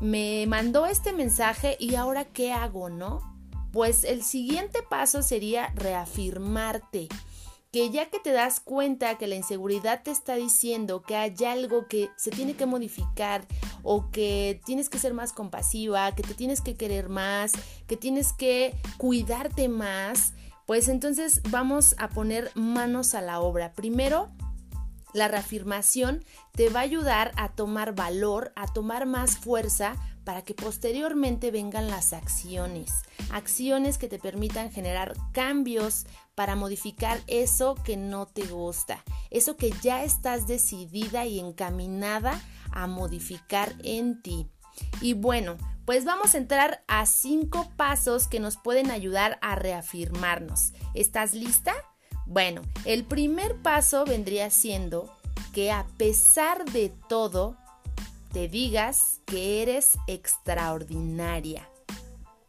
me 0.00 0.44
mandó 0.48 0.86
este 0.86 1.12
mensaje 1.12 1.76
y 1.78 1.94
ahora 1.94 2.24
¿qué 2.24 2.52
hago, 2.52 2.88
no? 2.88 3.20
Pues 3.72 4.02
el 4.02 4.24
siguiente 4.24 4.80
paso 4.88 5.22
sería 5.22 5.72
reafirmarte 5.76 7.08
que 7.72 7.90
ya 7.90 8.10
que 8.10 8.18
te 8.18 8.32
das 8.32 8.60
cuenta 8.60 9.16
que 9.16 9.28
la 9.28 9.36
inseguridad 9.36 10.02
te 10.02 10.10
está 10.10 10.34
diciendo 10.34 11.02
que 11.02 11.16
hay 11.16 11.34
algo 11.46 11.86
que 11.86 12.10
se 12.16 12.30
tiene 12.30 12.54
que 12.54 12.66
modificar 12.66 13.46
o 13.82 14.10
que 14.10 14.60
tienes 14.64 14.88
que 14.88 14.98
ser 14.98 15.14
más 15.14 15.32
compasiva, 15.32 16.14
que 16.14 16.22
te 16.22 16.34
tienes 16.34 16.60
que 16.60 16.74
querer 16.74 17.08
más, 17.08 17.52
que 17.86 17.96
tienes 17.96 18.32
que 18.32 18.74
cuidarte 18.96 19.68
más, 19.68 20.34
pues 20.66 20.88
entonces 20.88 21.42
vamos 21.50 21.94
a 21.98 22.08
poner 22.08 22.50
manos 22.54 23.14
a 23.14 23.20
la 23.20 23.40
obra. 23.40 23.72
Primero, 23.72 24.30
la 25.12 25.28
reafirmación 25.28 26.24
te 26.52 26.70
va 26.70 26.80
a 26.80 26.84
ayudar 26.84 27.32
a 27.36 27.50
tomar 27.50 27.94
valor, 27.94 28.52
a 28.56 28.66
tomar 28.72 29.06
más 29.06 29.36
fuerza 29.36 29.94
para 30.30 30.42
que 30.42 30.54
posteriormente 30.54 31.50
vengan 31.50 31.88
las 31.88 32.12
acciones. 32.12 32.92
Acciones 33.32 33.98
que 33.98 34.06
te 34.06 34.20
permitan 34.20 34.70
generar 34.70 35.16
cambios 35.32 36.06
para 36.36 36.54
modificar 36.54 37.20
eso 37.26 37.74
que 37.74 37.96
no 37.96 38.26
te 38.26 38.46
gusta, 38.46 39.02
eso 39.30 39.56
que 39.56 39.72
ya 39.82 40.04
estás 40.04 40.46
decidida 40.46 41.26
y 41.26 41.40
encaminada 41.40 42.40
a 42.70 42.86
modificar 42.86 43.74
en 43.82 44.22
ti. 44.22 44.46
Y 45.00 45.14
bueno, 45.14 45.56
pues 45.84 46.04
vamos 46.04 46.36
a 46.36 46.38
entrar 46.38 46.84
a 46.86 47.06
cinco 47.06 47.68
pasos 47.76 48.28
que 48.28 48.38
nos 48.38 48.56
pueden 48.56 48.92
ayudar 48.92 49.36
a 49.42 49.56
reafirmarnos. 49.56 50.74
¿Estás 50.94 51.34
lista? 51.34 51.74
Bueno, 52.24 52.62
el 52.84 53.02
primer 53.02 53.56
paso 53.62 54.04
vendría 54.04 54.48
siendo 54.50 55.12
que 55.52 55.72
a 55.72 55.88
pesar 55.96 56.66
de 56.66 56.92
todo, 57.08 57.56
te 58.32 58.48
digas 58.48 59.20
que 59.26 59.62
eres 59.62 59.98
extraordinaria. 60.06 61.68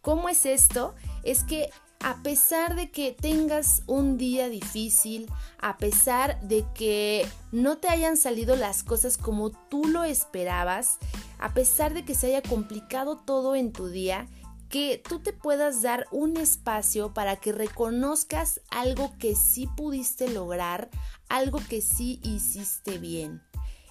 ¿Cómo 0.01 0.29
es 0.29 0.45
esto? 0.45 0.95
Es 1.23 1.43
que 1.43 1.69
a 2.03 2.23
pesar 2.23 2.75
de 2.75 2.89
que 2.89 3.11
tengas 3.11 3.83
un 3.85 4.17
día 4.17 4.49
difícil, 4.49 5.31
a 5.59 5.77
pesar 5.77 6.39
de 6.41 6.65
que 6.73 7.27
no 7.51 7.77
te 7.77 7.89
hayan 7.89 8.17
salido 8.17 8.55
las 8.55 8.83
cosas 8.83 9.17
como 9.17 9.51
tú 9.51 9.85
lo 9.85 10.03
esperabas, 10.03 10.97
a 11.37 11.53
pesar 11.53 11.93
de 11.93 12.03
que 12.03 12.15
se 12.15 12.27
haya 12.27 12.41
complicado 12.41 13.17
todo 13.17 13.55
en 13.55 13.71
tu 13.71 13.87
día, 13.87 14.27
que 14.69 15.01
tú 15.07 15.19
te 15.19 15.33
puedas 15.33 15.81
dar 15.81 16.07
un 16.11 16.37
espacio 16.37 17.13
para 17.13 17.35
que 17.35 17.51
reconozcas 17.51 18.61
algo 18.69 19.13
que 19.19 19.35
sí 19.35 19.67
pudiste 19.77 20.29
lograr, 20.29 20.89
algo 21.29 21.59
que 21.69 21.81
sí 21.81 22.19
hiciste 22.23 22.97
bien 22.97 23.43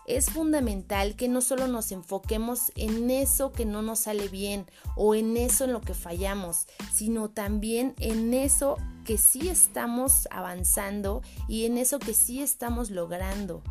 es 0.06 0.30
fundamental 0.30 1.14
que 1.14 1.28
no 1.28 1.40
solo 1.40 1.66
nos 1.68 1.92
enfoquemos 1.92 2.72
en 2.74 3.10
eso 3.10 3.52
que 3.52 3.64
no 3.64 3.82
nos 3.82 4.00
sale 4.00 4.28
bien 4.28 4.66
o 4.96 5.14
en 5.14 5.36
eso 5.36 5.64
en 5.64 5.72
lo 5.72 5.80
que 5.80 5.94
fallamos, 5.94 6.66
sino 6.92 7.30
también 7.30 7.94
en 7.98 8.34
eso 8.34 8.76
que 9.04 9.18
sí 9.18 9.48
estamos 9.48 10.28
avanzando 10.30 11.22
y 11.48 11.66
en 11.66 11.78
eso 11.78 11.98
que 11.98 12.14
sí 12.14 12.42
estamos 12.42 12.90
logrando. 12.90 13.62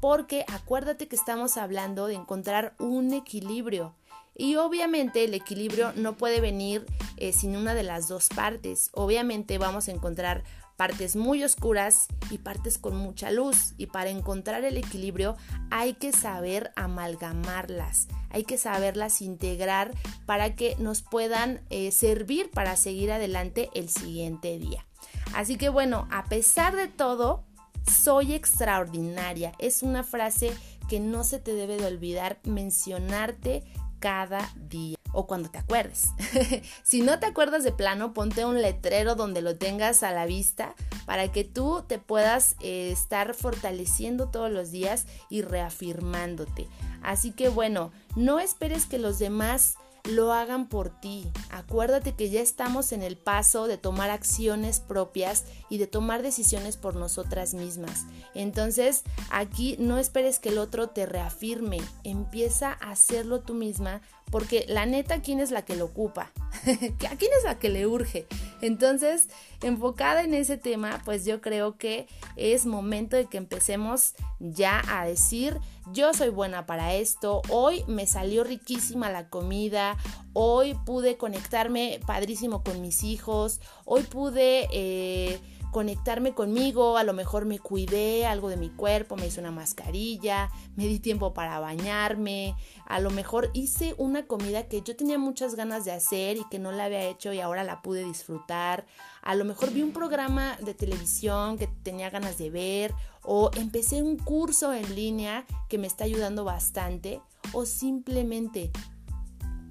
Porque 0.00 0.44
acuérdate 0.48 1.08
que 1.08 1.16
estamos 1.16 1.56
hablando 1.56 2.06
de 2.06 2.14
encontrar 2.14 2.74
un 2.78 3.12
equilibrio. 3.12 3.94
Y 4.38 4.56
obviamente 4.56 5.24
el 5.24 5.32
equilibrio 5.32 5.92
no 5.96 6.16
puede 6.16 6.42
venir 6.42 6.84
eh, 7.16 7.32
sin 7.32 7.56
una 7.56 7.74
de 7.74 7.82
las 7.82 8.06
dos 8.06 8.28
partes. 8.28 8.90
Obviamente 8.92 9.56
vamos 9.56 9.88
a 9.88 9.92
encontrar 9.92 10.44
partes 10.76 11.16
muy 11.16 11.42
oscuras 11.42 12.06
y 12.30 12.38
partes 12.38 12.78
con 12.78 12.96
mucha 12.96 13.30
luz. 13.30 13.74
Y 13.76 13.86
para 13.86 14.10
encontrar 14.10 14.64
el 14.64 14.76
equilibrio 14.76 15.36
hay 15.70 15.94
que 15.94 16.12
saber 16.12 16.72
amalgamarlas, 16.76 18.08
hay 18.30 18.44
que 18.44 18.58
saberlas 18.58 19.22
integrar 19.22 19.92
para 20.26 20.54
que 20.54 20.76
nos 20.78 21.02
puedan 21.02 21.60
eh, 21.70 21.90
servir 21.92 22.50
para 22.50 22.76
seguir 22.76 23.12
adelante 23.12 23.70
el 23.74 23.88
siguiente 23.88 24.58
día. 24.58 24.86
Así 25.34 25.56
que 25.56 25.68
bueno, 25.68 26.06
a 26.10 26.24
pesar 26.24 26.76
de 26.76 26.88
todo, 26.88 27.44
soy 27.90 28.34
extraordinaria. 28.34 29.52
Es 29.58 29.82
una 29.82 30.02
frase 30.02 30.52
que 30.88 31.00
no 31.00 31.24
se 31.24 31.38
te 31.38 31.54
debe 31.54 31.76
de 31.76 31.86
olvidar 31.86 32.38
mencionarte 32.44 33.64
cada 33.98 34.52
día 34.56 34.95
o 35.16 35.26
cuando 35.26 35.48
te 35.48 35.56
acuerdes. 35.56 36.10
si 36.82 37.00
no 37.00 37.18
te 37.18 37.24
acuerdas 37.24 37.64
de 37.64 37.72
plano, 37.72 38.12
ponte 38.12 38.44
un 38.44 38.60
letrero 38.60 39.14
donde 39.14 39.40
lo 39.40 39.56
tengas 39.56 40.02
a 40.02 40.12
la 40.12 40.26
vista 40.26 40.74
para 41.06 41.32
que 41.32 41.42
tú 41.42 41.82
te 41.88 41.98
puedas 41.98 42.54
eh, 42.60 42.90
estar 42.92 43.32
fortaleciendo 43.32 44.28
todos 44.28 44.50
los 44.50 44.70
días 44.70 45.06
y 45.30 45.40
reafirmándote. 45.40 46.68
Así 47.02 47.32
que 47.32 47.48
bueno, 47.48 47.92
no 48.14 48.40
esperes 48.40 48.84
que 48.84 48.98
los 48.98 49.18
demás 49.18 49.78
lo 50.04 50.32
hagan 50.32 50.68
por 50.68 50.90
ti. 50.90 51.26
Acuérdate 51.50 52.14
que 52.14 52.30
ya 52.30 52.40
estamos 52.40 52.92
en 52.92 53.02
el 53.02 53.16
paso 53.16 53.66
de 53.66 53.78
tomar 53.78 54.10
acciones 54.10 54.80
propias 54.80 55.44
y 55.68 55.78
de 55.78 55.86
tomar 55.86 56.22
decisiones 56.22 56.76
por 56.76 56.96
nosotras 56.96 57.54
mismas. 57.54 58.04
Entonces, 58.34 59.02
aquí 59.30 59.76
no 59.78 59.98
esperes 59.98 60.38
que 60.38 60.50
el 60.50 60.58
otro 60.58 60.88
te 60.90 61.06
reafirme, 61.06 61.80
empieza 62.04 62.72
a 62.72 62.90
hacerlo 62.90 63.40
tú 63.40 63.54
misma 63.54 64.02
porque 64.30 64.66
la 64.68 64.86
neta, 64.86 65.22
¿quién 65.22 65.40
es 65.40 65.50
la 65.50 65.64
que 65.64 65.76
lo 65.76 65.86
ocupa? 65.86 66.32
¿A 67.10 67.16
quién 67.16 67.30
es 67.38 67.44
la 67.44 67.58
que 67.58 67.68
le 67.68 67.86
urge? 67.86 68.26
Entonces, 68.60 69.28
enfocada 69.62 70.22
en 70.22 70.34
ese 70.34 70.56
tema, 70.56 71.00
pues 71.04 71.24
yo 71.24 71.40
creo 71.40 71.76
que 71.76 72.06
es 72.36 72.66
momento 72.66 73.16
de 73.16 73.26
que 73.26 73.38
empecemos 73.38 74.14
ya 74.40 74.82
a 74.88 75.06
decir, 75.06 75.58
yo 75.92 76.12
soy 76.14 76.30
buena 76.30 76.66
para 76.66 76.94
esto, 76.94 77.42
hoy 77.48 77.84
me 77.86 78.06
salió 78.06 78.44
riquísima 78.44 79.10
la 79.10 79.28
comida, 79.28 79.96
hoy 80.32 80.74
pude 80.84 81.16
conectarme 81.16 82.00
padrísimo 82.06 82.62
con 82.64 82.80
mis 82.80 83.02
hijos, 83.04 83.60
hoy 83.84 84.02
pude... 84.02 84.68
Eh, 84.72 85.38
conectarme 85.76 86.32
conmigo, 86.32 86.96
a 86.96 87.04
lo 87.04 87.12
mejor 87.12 87.44
me 87.44 87.58
cuidé 87.58 88.24
algo 88.24 88.48
de 88.48 88.56
mi 88.56 88.70
cuerpo, 88.70 89.14
me 89.14 89.26
hice 89.26 89.40
una 89.40 89.50
mascarilla, 89.50 90.50
me 90.74 90.86
di 90.86 91.00
tiempo 91.00 91.34
para 91.34 91.60
bañarme, 91.60 92.56
a 92.86 92.98
lo 92.98 93.10
mejor 93.10 93.50
hice 93.52 93.94
una 93.98 94.26
comida 94.26 94.68
que 94.68 94.80
yo 94.80 94.96
tenía 94.96 95.18
muchas 95.18 95.54
ganas 95.54 95.84
de 95.84 95.92
hacer 95.92 96.38
y 96.38 96.48
que 96.48 96.58
no 96.58 96.72
la 96.72 96.86
había 96.86 97.02
hecho 97.04 97.30
y 97.34 97.40
ahora 97.40 97.62
la 97.62 97.82
pude 97.82 98.04
disfrutar, 98.04 98.86
a 99.20 99.34
lo 99.34 99.44
mejor 99.44 99.70
vi 99.70 99.82
un 99.82 99.92
programa 99.92 100.56
de 100.62 100.72
televisión 100.72 101.58
que 101.58 101.66
tenía 101.66 102.08
ganas 102.08 102.38
de 102.38 102.48
ver 102.48 102.94
o 103.22 103.50
empecé 103.54 104.02
un 104.02 104.16
curso 104.16 104.72
en 104.72 104.94
línea 104.94 105.44
que 105.68 105.76
me 105.76 105.88
está 105.88 106.04
ayudando 106.04 106.42
bastante 106.42 107.20
o 107.52 107.66
simplemente 107.66 108.70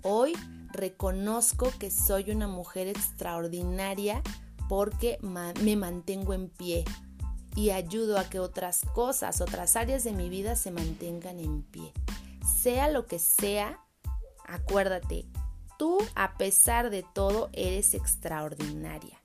hoy 0.04 0.34
reconozco 0.72 1.74
que 1.80 1.90
soy 1.90 2.30
una 2.30 2.48
mujer 2.48 2.90
extraordinaria 2.90 4.22
porque 4.68 5.18
me 5.22 5.76
mantengo 5.76 6.34
en 6.34 6.50
pie 6.50 6.86
y 7.56 7.70
ayudo 7.70 8.20
a 8.20 8.26
que 8.26 8.40
otras 8.40 8.82
cosas, 8.94 9.42
otras 9.42 9.76
áreas 9.76 10.04
de 10.04 10.12
mi 10.12 10.30
vida 10.30 10.56
se 10.56 10.72
mantengan 10.72 11.40
en 11.40 11.64
pie. 11.64 11.94
Sea 12.62 12.90
lo 12.90 13.08
que 13.08 13.18
sea, 13.18 13.80
acuérdate, 14.46 15.26
tú 15.78 15.98
a 16.16 16.38
pesar 16.38 16.90
de 16.90 17.04
todo 17.04 17.50
eres 17.54 17.94
extraordinaria. 17.94 19.22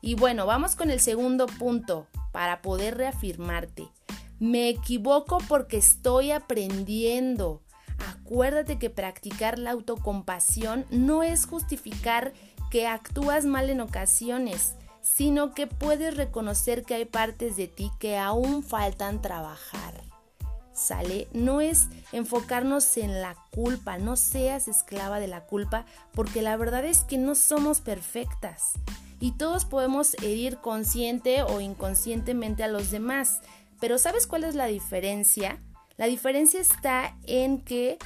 Y 0.00 0.14
bueno, 0.14 0.46
vamos 0.46 0.76
con 0.76 0.90
el 0.90 1.00
segundo 1.00 1.46
punto 1.46 2.06
para 2.32 2.62
poder 2.62 2.96
reafirmarte. 2.96 3.88
Me 4.38 4.68
equivoco 4.68 5.38
porque 5.48 5.76
estoy 5.76 6.32
aprendiendo. 6.32 7.62
Acuérdate 8.10 8.78
que 8.78 8.90
practicar 8.90 9.58
la 9.58 9.70
autocompasión 9.70 10.86
no 10.90 11.22
es 11.22 11.46
justificar 11.46 12.32
que 12.70 12.88
actúas 12.88 13.44
mal 13.44 13.70
en 13.70 13.80
ocasiones 13.80 14.74
sino 15.02 15.52
que 15.52 15.66
puedes 15.66 16.16
reconocer 16.16 16.84
que 16.84 16.94
hay 16.94 17.04
partes 17.04 17.56
de 17.56 17.68
ti 17.68 17.90
que 17.98 18.16
aún 18.16 18.62
faltan 18.62 19.20
trabajar. 19.20 19.92
¿Sale? 20.72 21.28
No 21.32 21.60
es 21.60 21.88
enfocarnos 22.12 22.96
en 22.96 23.20
la 23.20 23.36
culpa, 23.50 23.98
no 23.98 24.16
seas 24.16 24.68
esclava 24.68 25.20
de 25.20 25.28
la 25.28 25.44
culpa, 25.44 25.84
porque 26.14 26.40
la 26.40 26.56
verdad 26.56 26.84
es 26.86 27.04
que 27.04 27.18
no 27.18 27.34
somos 27.34 27.82
perfectas 27.82 28.72
y 29.20 29.32
todos 29.32 29.66
podemos 29.66 30.14
herir 30.14 30.56
consciente 30.58 31.42
o 31.42 31.60
inconscientemente 31.60 32.64
a 32.64 32.68
los 32.68 32.90
demás. 32.90 33.40
Pero 33.80 33.98
¿sabes 33.98 34.26
cuál 34.26 34.44
es 34.44 34.54
la 34.54 34.66
diferencia? 34.66 35.60
La 35.96 36.06
diferencia 36.06 36.60
está 36.60 37.16
en 37.24 37.60
que 37.60 37.98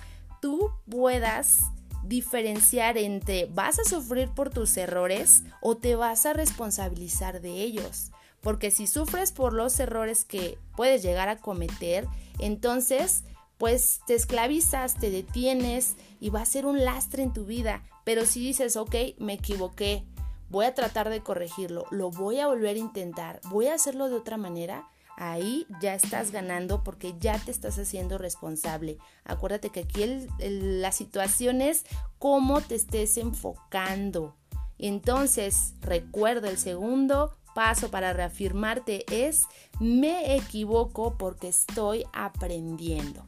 tú 0.42 0.70
puedas 0.90 1.60
diferenciar 2.08 2.98
entre 2.98 3.46
vas 3.46 3.78
a 3.78 3.84
sufrir 3.84 4.28
por 4.28 4.50
tus 4.50 4.76
errores 4.76 5.42
o 5.60 5.76
te 5.76 5.96
vas 5.96 6.26
a 6.26 6.32
responsabilizar 6.32 7.40
de 7.40 7.62
ellos. 7.62 8.10
Porque 8.40 8.70
si 8.70 8.86
sufres 8.86 9.32
por 9.32 9.52
los 9.52 9.78
errores 9.80 10.24
que 10.24 10.58
puedes 10.76 11.02
llegar 11.02 11.28
a 11.28 11.38
cometer, 11.38 12.06
entonces 12.38 13.24
pues 13.58 14.00
te 14.06 14.14
esclavizas, 14.14 14.94
te 14.94 15.10
detienes 15.10 15.96
y 16.20 16.30
va 16.30 16.42
a 16.42 16.46
ser 16.46 16.66
un 16.66 16.84
lastre 16.84 17.22
en 17.22 17.32
tu 17.32 17.44
vida. 17.44 17.82
Pero 18.04 18.26
si 18.26 18.40
dices, 18.40 18.76
ok, 18.76 18.94
me 19.18 19.34
equivoqué, 19.34 20.04
voy 20.48 20.66
a 20.66 20.74
tratar 20.74 21.08
de 21.08 21.22
corregirlo, 21.22 21.86
lo 21.90 22.10
voy 22.10 22.38
a 22.38 22.46
volver 22.46 22.76
a 22.76 22.80
intentar, 22.80 23.40
voy 23.48 23.66
a 23.66 23.74
hacerlo 23.74 24.08
de 24.08 24.16
otra 24.16 24.36
manera, 24.36 24.88
ahí 25.16 25.66
ya 25.80 25.94
estás 25.94 26.30
ganando 26.30 26.84
porque 26.84 27.14
ya 27.18 27.38
te 27.38 27.50
estás 27.50 27.78
haciendo 27.78 28.18
responsable. 28.18 28.98
Acuérdate 29.24 29.70
que 29.70 29.80
aquí 29.80 30.28
la 30.38 30.92
situación 30.92 31.60
es 31.60 31.84
cómo 32.18 32.60
te 32.60 32.74
estés 32.74 33.16
enfocando. 33.16 34.36
Entonces, 34.78 35.74
recuerda, 35.80 36.50
el 36.50 36.58
segundo 36.58 37.36
paso 37.54 37.90
para 37.90 38.12
reafirmarte 38.12 39.06
es 39.10 39.46
me 39.80 40.36
equivoco 40.36 41.16
porque 41.16 41.48
estoy 41.48 42.04
aprendiendo. 42.12 43.24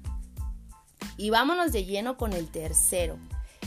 Y 1.16 1.31
vámonos 1.31 1.72
de 1.72 1.85
lleno 1.85 2.16
con 2.18 2.35
el 2.35 2.48
tercero. 2.48 3.18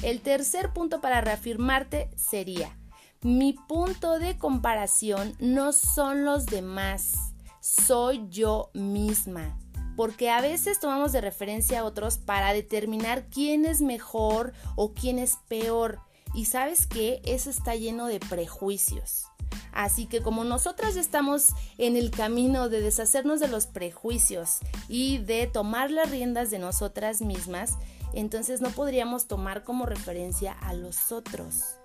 El 0.03 0.21
tercer 0.21 0.71
punto 0.71 1.01
para 1.01 1.21
reafirmarte 1.21 2.09
sería, 2.15 2.77
mi 3.21 3.53
punto 3.53 4.19
de 4.19 4.37
comparación 4.37 5.35
no 5.39 5.73
son 5.73 6.25
los 6.25 6.45
demás 6.45 7.30
soy 7.61 8.27
yo 8.29 8.69
misma. 8.73 9.57
Porque 9.95 10.29
a 10.29 10.41
veces 10.41 10.79
tomamos 10.79 11.11
de 11.11 11.21
referencia 11.21 11.79
a 11.79 11.83
otros 11.85 12.17
para 12.17 12.53
determinar 12.53 13.27
quién 13.29 13.65
es 13.65 13.81
mejor 13.81 14.53
o 14.75 14.93
quién 14.93 15.19
es 15.19 15.37
peor. 15.47 15.99
Y 16.33 16.45
sabes 16.45 16.87
que 16.87 17.21
eso 17.23 17.49
está 17.49 17.75
lleno 17.75 18.07
de 18.07 18.19
prejuicios. 18.19 19.27
Así 19.73 20.05
que 20.05 20.21
como 20.21 20.43
nosotras 20.43 20.95
estamos 20.95 21.49
en 21.77 21.95
el 21.95 22.11
camino 22.11 22.69
de 22.69 22.81
deshacernos 22.81 23.39
de 23.39 23.47
los 23.47 23.67
prejuicios 23.67 24.57
y 24.87 25.19
de 25.19 25.47
tomar 25.47 25.91
las 25.91 26.09
riendas 26.09 26.51
de 26.51 26.59
nosotras 26.59 27.21
mismas, 27.21 27.77
entonces 28.13 28.61
no 28.61 28.69
podríamos 28.69 29.27
tomar 29.27 29.63
como 29.63 29.85
referencia 29.85 30.51
a 30.51 30.73
los 30.73 31.11
otros. 31.11 31.80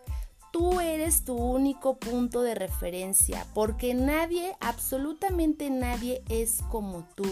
Tú 0.58 0.80
eres 0.80 1.22
tu 1.22 1.34
único 1.34 1.98
punto 1.98 2.40
de 2.40 2.54
referencia 2.54 3.46
porque 3.52 3.92
nadie, 3.92 4.56
absolutamente 4.60 5.68
nadie 5.68 6.24
es 6.30 6.62
como 6.70 7.06
tú. 7.14 7.26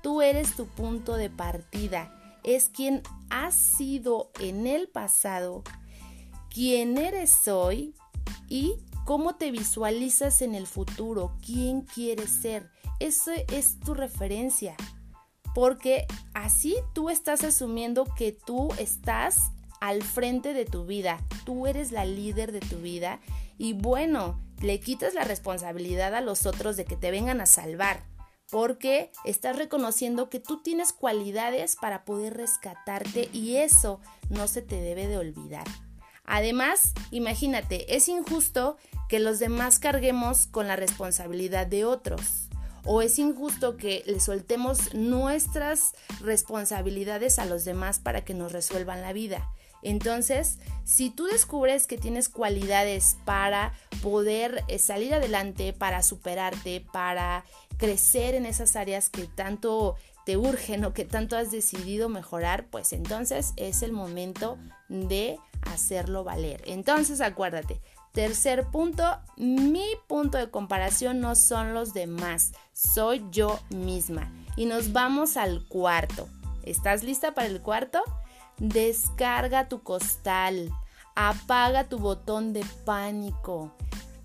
Tú 0.00 0.22
eres 0.22 0.54
tu 0.54 0.66
punto 0.68 1.16
de 1.16 1.28
partida. 1.28 2.16
Es 2.44 2.68
quien 2.68 3.02
has 3.30 3.56
sido 3.56 4.30
en 4.38 4.68
el 4.68 4.86
pasado, 4.86 5.64
quién 6.48 6.98
eres 6.98 7.48
hoy 7.48 7.96
y 8.48 8.76
cómo 9.04 9.34
te 9.34 9.50
visualizas 9.50 10.40
en 10.40 10.54
el 10.54 10.68
futuro, 10.68 11.36
quién 11.44 11.80
quieres 11.80 12.30
ser. 12.30 12.70
Eso 13.00 13.32
es 13.52 13.80
tu 13.80 13.92
referencia. 13.92 14.76
Porque 15.52 16.06
así 16.32 16.76
tú 16.94 17.10
estás 17.10 17.42
asumiendo 17.42 18.04
que 18.04 18.30
tú 18.30 18.68
estás 18.78 19.50
al 19.80 20.02
frente 20.02 20.54
de 20.54 20.64
tu 20.64 20.84
vida. 20.84 21.20
Tú 21.44 21.66
eres 21.66 21.92
la 21.92 22.04
líder 22.04 22.52
de 22.52 22.60
tu 22.60 22.78
vida 22.78 23.20
y 23.58 23.72
bueno, 23.72 24.40
le 24.60 24.80
quitas 24.80 25.14
la 25.14 25.24
responsabilidad 25.24 26.14
a 26.14 26.20
los 26.20 26.46
otros 26.46 26.76
de 26.76 26.84
que 26.84 26.96
te 26.96 27.10
vengan 27.10 27.40
a 27.40 27.46
salvar. 27.46 28.04
Porque 28.50 29.10
estás 29.24 29.56
reconociendo 29.56 30.30
que 30.30 30.38
tú 30.38 30.62
tienes 30.62 30.92
cualidades 30.92 31.74
para 31.74 32.04
poder 32.04 32.34
rescatarte 32.34 33.28
y 33.32 33.56
eso 33.56 34.00
no 34.30 34.46
se 34.46 34.62
te 34.62 34.80
debe 34.80 35.08
de 35.08 35.18
olvidar. 35.18 35.66
Además, 36.24 36.92
imagínate, 37.10 37.96
es 37.96 38.08
injusto 38.08 38.76
que 39.08 39.20
los 39.20 39.38
demás 39.38 39.78
carguemos 39.78 40.46
con 40.46 40.68
la 40.68 40.76
responsabilidad 40.76 41.66
de 41.66 41.84
otros. 41.84 42.48
O 42.84 43.02
es 43.02 43.18
injusto 43.18 43.76
que 43.76 44.04
le 44.06 44.20
soltemos 44.20 44.94
nuestras 44.94 45.92
responsabilidades 46.20 47.40
a 47.40 47.46
los 47.46 47.64
demás 47.64 47.98
para 47.98 48.24
que 48.24 48.34
nos 48.34 48.52
resuelvan 48.52 49.02
la 49.02 49.12
vida. 49.12 49.48
Entonces, 49.86 50.58
si 50.82 51.10
tú 51.10 51.26
descubres 51.26 51.86
que 51.86 51.96
tienes 51.96 52.28
cualidades 52.28 53.18
para 53.24 53.72
poder 54.02 54.64
eh, 54.66 54.80
salir 54.80 55.14
adelante, 55.14 55.72
para 55.72 56.02
superarte, 56.02 56.84
para 56.92 57.44
crecer 57.76 58.34
en 58.34 58.46
esas 58.46 58.74
áreas 58.74 59.10
que 59.10 59.28
tanto 59.28 59.94
te 60.24 60.36
urgen 60.36 60.84
o 60.84 60.92
que 60.92 61.04
tanto 61.04 61.36
has 61.36 61.52
decidido 61.52 62.08
mejorar, 62.08 62.66
pues 62.66 62.92
entonces 62.92 63.52
es 63.54 63.84
el 63.84 63.92
momento 63.92 64.58
de 64.88 65.38
hacerlo 65.62 66.24
valer. 66.24 66.62
Entonces 66.66 67.20
acuérdate, 67.20 67.80
tercer 68.10 68.66
punto, 68.72 69.04
mi 69.36 69.86
punto 70.08 70.36
de 70.36 70.50
comparación 70.50 71.20
no 71.20 71.36
son 71.36 71.74
los 71.74 71.94
demás, 71.94 72.54
soy 72.72 73.24
yo 73.30 73.60
misma. 73.70 74.32
Y 74.56 74.66
nos 74.66 74.92
vamos 74.92 75.36
al 75.36 75.64
cuarto. 75.68 76.28
¿Estás 76.64 77.04
lista 77.04 77.34
para 77.34 77.46
el 77.46 77.62
cuarto? 77.62 78.02
Descarga 78.58 79.68
tu 79.68 79.82
costal. 79.82 80.70
Apaga 81.14 81.88
tu 81.88 81.98
botón 81.98 82.52
de 82.52 82.64
pánico. 82.84 83.72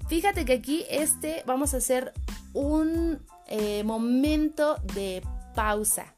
Fíjate 0.08 0.46
que 0.46 0.54
aquí 0.54 0.86
este 0.90 1.44
vamos 1.46 1.74
a 1.74 1.78
hacer 1.78 2.14
un 2.54 3.26
eh, 3.48 3.84
momento 3.84 4.78
de 4.94 5.24
pausa. 5.56 6.14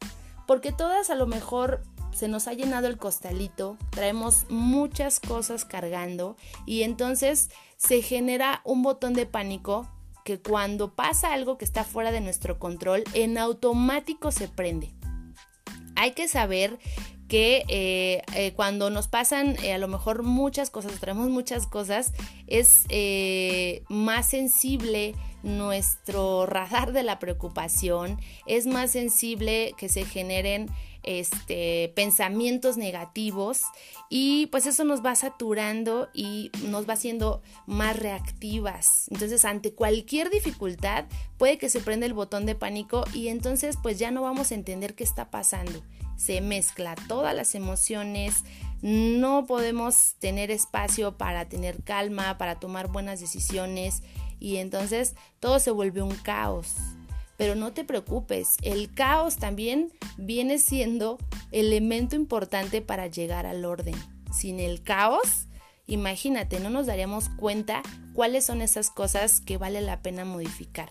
Porque 0.47 0.71
todas 0.71 1.10
a 1.10 1.15
lo 1.15 1.28
mejor 1.28 1.84
se 2.12 2.28
nos 2.28 2.47
ha 2.47 2.54
llenado 2.54 2.88
el 2.88 2.97
costalito, 2.97 3.78
traemos 3.89 4.45
muchas 4.49 5.19
cosas 5.19 5.65
cargando 5.65 6.38
y 6.65 6.84
entonces 6.84 7.49
se 7.78 8.02
genera 8.02 8.62
un 8.63 8.84
botón 8.84 9.13
de 9.13 9.26
pánico 9.26 9.88
que 10.23 10.39
cuando 10.39 10.93
pasa 10.93 11.34
algo 11.34 11.58
que 11.58 11.65
está 11.65 11.84
fuera 11.84 12.12
de 12.12 12.21
nuestro 12.21 12.60
control, 12.60 13.04
en 13.13 13.38
automático 13.38 14.32
se 14.32 14.47
prende. 14.47 14.93
Hay 15.95 16.12
que 16.12 16.28
saber 16.28 16.80
que 17.33 17.65
eh, 17.67 18.21
eh, 18.35 18.53
cuando 18.55 18.91
nos 18.91 19.07
pasan 19.07 19.55
eh, 19.63 19.73
a 19.73 19.79
lo 19.79 19.87
mejor 19.87 20.21
muchas 20.21 20.69
cosas, 20.69 20.99
traemos 20.99 21.29
muchas 21.29 21.65
cosas, 21.65 22.13
es 22.45 22.85
más 23.89 24.29
sensible 24.29 25.15
nuestro 25.41 26.45
radar 26.45 26.91
de 26.91 27.01
la 27.01 27.17
preocupación, 27.17 28.19
es 28.45 28.67
más 28.67 28.91
sensible 28.91 29.73
que 29.79 29.89
se 29.89 30.05
generen 30.05 30.69
este, 31.01 31.91
pensamientos 31.95 32.77
negativos 32.77 33.63
y 34.11 34.45
pues 34.51 34.67
eso 34.67 34.83
nos 34.83 35.03
va 35.03 35.15
saturando 35.15 36.09
y 36.13 36.51
nos 36.67 36.87
va 36.87 36.93
haciendo 36.93 37.41
más 37.65 37.97
reactivas. 37.97 39.07
Entonces 39.09 39.43
ante 39.43 39.73
cualquier 39.73 40.29
dificultad 40.29 41.05
puede 41.39 41.57
que 41.57 41.69
se 41.69 41.79
prenda 41.79 42.05
el 42.05 42.13
botón 42.13 42.45
de 42.45 42.53
pánico 42.53 43.05
y 43.11 43.29
entonces 43.29 43.75
pues 43.81 43.97
ya 43.97 44.11
no 44.11 44.21
vamos 44.21 44.51
a 44.51 44.55
entender 44.55 44.93
qué 44.93 45.03
está 45.03 45.31
pasando 45.31 45.81
se 46.17 46.41
mezcla 46.41 46.95
todas 47.08 47.36
las 47.36 47.56
emociones, 47.56 48.43
no 48.82 49.45
podemos 49.45 50.15
tener 50.19 50.52
espacio 50.52 51.17
para 51.17 51.47
tener 51.47 51.84
calma, 51.84 52.38
para 52.38 52.60
tomar 52.60 52.89
buenas 52.89 53.19
decisiones 53.19 54.04
y 54.39 54.58
entonces 54.58 55.15
todo 55.39 55.60
se 55.60 55.71
vuelve 55.71 56.02
un 56.02 56.15
caos. 56.15 56.73
Pero 57.38 57.56
no 57.56 57.73
te 57.73 57.84
preocupes, 57.84 58.58
el 58.62 58.93
caos 58.93 59.38
también 59.38 59.91
viene 60.17 60.60
siendo 60.60 61.17
elemento 61.52 62.15
importante 62.15 62.82
para 62.82 63.08
llegar 63.08 63.45
al 63.45 63.65
orden. 63.65 63.95
Sin 64.32 64.60
el 64.60 64.84
caos, 64.84 65.47
imagínate, 65.88 66.60
no 66.60 66.69
nos 66.69 66.86
daríamos 66.86 67.30
cuenta 67.30 67.82
cuáles 68.13 68.45
son 68.45 68.62
esas 68.62 68.89
cosas 68.89 69.39
que 69.39 69.58
vale 69.58 69.82
la 69.82 70.02
pena 70.02 70.26
modificar. 70.26 70.89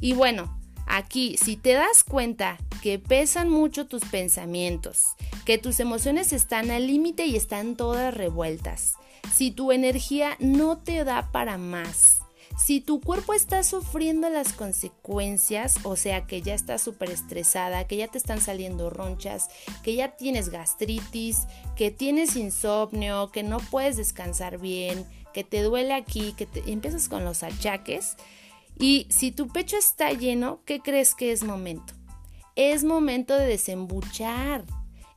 Y 0.00 0.14
bueno, 0.14 0.57
Aquí, 0.90 1.36
si 1.36 1.56
te 1.56 1.74
das 1.74 2.02
cuenta 2.02 2.56
que 2.82 2.98
pesan 2.98 3.50
mucho 3.50 3.86
tus 3.86 4.02
pensamientos, 4.06 5.08
que 5.44 5.58
tus 5.58 5.80
emociones 5.80 6.32
están 6.32 6.70
al 6.70 6.86
límite 6.86 7.26
y 7.26 7.36
están 7.36 7.76
todas 7.76 8.14
revueltas, 8.14 8.94
si 9.32 9.50
tu 9.50 9.70
energía 9.70 10.36
no 10.40 10.78
te 10.78 11.04
da 11.04 11.30
para 11.30 11.58
más, 11.58 12.20
si 12.56 12.80
tu 12.80 13.02
cuerpo 13.02 13.34
está 13.34 13.62
sufriendo 13.64 14.30
las 14.30 14.54
consecuencias, 14.54 15.76
o 15.84 15.94
sea 15.94 16.26
que 16.26 16.40
ya 16.40 16.54
estás 16.54 16.80
súper 16.80 17.10
estresada, 17.10 17.86
que 17.86 17.96
ya 17.96 18.08
te 18.08 18.16
están 18.16 18.40
saliendo 18.40 18.88
ronchas, 18.88 19.48
que 19.82 19.94
ya 19.94 20.16
tienes 20.16 20.48
gastritis, 20.48 21.46
que 21.76 21.90
tienes 21.90 22.34
insomnio, 22.34 23.30
que 23.30 23.42
no 23.42 23.58
puedes 23.58 23.98
descansar 23.98 24.58
bien, 24.58 25.06
que 25.34 25.44
te 25.44 25.62
duele 25.62 25.92
aquí, 25.92 26.32
que 26.32 26.46
te 26.46 26.72
empiezas 26.72 27.10
con 27.10 27.24
los 27.26 27.42
achaques, 27.42 28.16
y 28.78 29.06
si 29.10 29.32
tu 29.32 29.48
pecho 29.48 29.76
está 29.76 30.12
lleno, 30.12 30.60
¿qué 30.64 30.80
crees 30.80 31.14
que 31.14 31.32
es 31.32 31.42
momento? 31.42 31.94
Es 32.54 32.84
momento 32.84 33.34
de 33.34 33.46
desembuchar. 33.46 34.64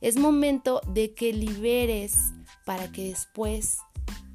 Es 0.00 0.16
momento 0.16 0.80
de 0.88 1.14
que 1.14 1.32
liberes 1.32 2.16
para 2.64 2.90
que 2.90 3.04
después 3.04 3.78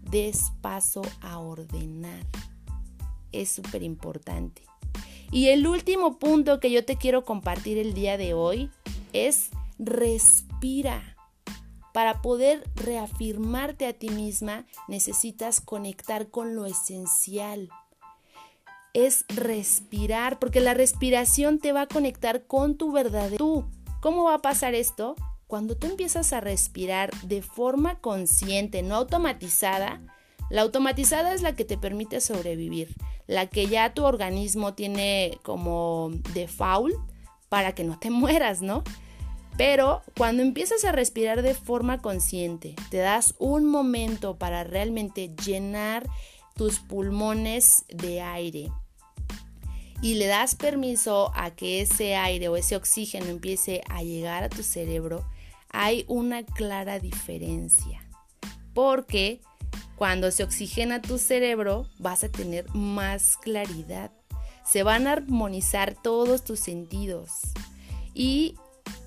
des 0.09 0.51
paso 0.61 1.01
a 1.21 1.39
ordenar. 1.39 2.25
Es 3.33 3.51
súper 3.51 3.83
importante. 3.83 4.61
Y 5.29 5.47
el 5.47 5.67
último 5.67 6.19
punto 6.19 6.61
que 6.61 6.71
yo 6.71 6.85
te 6.85 6.95
quiero 6.95 7.25
compartir 7.25 7.77
el 7.77 7.93
día 7.93 8.17
de 8.17 8.33
hoy 8.33 8.71
es 9.11 9.49
respira. 9.77 11.17
Para 11.93 12.21
poder 12.21 12.63
reafirmarte 12.75 13.87
a 13.87 13.93
ti 13.93 14.09
misma 14.09 14.65
necesitas 14.87 15.59
conectar 15.59 16.29
con 16.29 16.55
lo 16.55 16.65
esencial 16.65 17.69
es 18.97 19.25
respirar, 19.29 20.39
porque 20.39 20.59
la 20.59 20.73
respiración 20.73 21.59
te 21.59 21.71
va 21.71 21.81
a 21.81 21.87
conectar 21.87 22.47
con 22.47 22.77
tu 22.77 22.91
verdadero 22.91 23.37
tú. 23.37 23.65
¿Cómo 24.01 24.23
va 24.23 24.35
a 24.35 24.41
pasar 24.41 24.73
esto? 24.73 25.15
Cuando 25.45 25.77
tú 25.77 25.85
empiezas 25.85 26.33
a 26.33 26.41
respirar 26.41 27.11
de 27.21 27.43
forma 27.43 27.99
consciente, 27.99 28.81
no 28.81 28.95
automatizada, 28.95 30.01
la 30.49 30.63
automatizada 30.63 31.35
es 31.35 31.43
la 31.43 31.55
que 31.55 31.63
te 31.63 31.77
permite 31.77 32.21
sobrevivir, 32.21 32.95
la 33.27 33.45
que 33.45 33.67
ya 33.67 33.93
tu 33.93 34.03
organismo 34.03 34.73
tiene 34.73 35.37
como 35.43 36.09
default 36.33 36.95
para 37.49 37.75
que 37.75 37.83
no 37.83 37.99
te 37.99 38.09
mueras, 38.11 38.63
¿no? 38.63 38.83
Pero 39.57 40.01
cuando 40.17 40.41
empiezas 40.41 40.85
a 40.85 40.91
respirar 40.91 41.43
de 41.43 41.53
forma 41.53 42.01
consciente, 42.01 42.75
te 42.89 42.97
das 42.97 43.35
un 43.37 43.65
momento 43.65 44.37
para 44.37 44.63
realmente 44.63 45.35
llenar 45.45 46.07
tus 46.55 46.79
pulmones 46.79 47.85
de 47.89 48.21
aire, 48.21 48.71
y 50.01 50.15
le 50.15 50.27
das 50.27 50.55
permiso 50.55 51.31
a 51.35 51.51
que 51.51 51.81
ese 51.81 52.15
aire 52.15 52.49
o 52.49 52.57
ese 52.57 52.75
oxígeno 52.75 53.25
empiece 53.27 53.81
a 53.89 54.03
llegar 54.03 54.43
a 54.43 54.49
tu 54.49 54.63
cerebro, 54.63 55.25
hay 55.69 56.05
una 56.07 56.43
clara 56.43 56.99
diferencia. 56.99 58.07
Porque 58.73 59.41
cuando 59.95 60.29
se 60.29 60.43
oxigena 60.43 61.01
tu 61.01 61.17
cerebro 61.17 61.87
vas 61.97 62.23
a 62.23 62.29
tener 62.29 62.69
más 62.73 63.37
claridad. 63.37 64.11
Se 64.63 64.83
van 64.83 65.07
a 65.07 65.13
armonizar 65.13 65.95
todos 65.95 66.43
tus 66.43 66.59
sentidos 66.59 67.31
y 68.13 68.55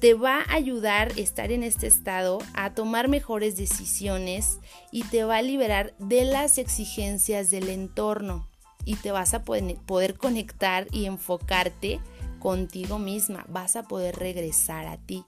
te 0.01 0.15
va 0.15 0.41
a 0.41 0.55
ayudar 0.55 1.13
estar 1.17 1.53
en 1.53 1.63
este 1.63 1.87
estado 1.87 2.39
a 2.55 2.75
tomar 2.75 3.09
mejores 3.09 3.57
decisiones 3.57 4.59
y 4.91 5.05
te 5.05 5.25
va 5.25 5.37
a 5.37 5.43
liberar 5.43 5.95
de 5.99 6.25
las 6.25 6.59
exigencias 6.59 7.51
del 7.51 7.69
entorno 7.69 8.50
y 8.85 8.97
te 8.97 9.13
vas 9.13 9.35
a 9.35 9.45
poder 9.45 10.17
conectar 10.17 10.87
y 10.91 11.07
enfocarte 11.07 12.01
contigo 12.39 12.99
misma, 12.99 13.45
vas 13.49 13.77
a 13.77 13.83
poder 13.85 14.17
regresar 14.17 14.87
a 14.87 14.97
ti. 14.97 15.25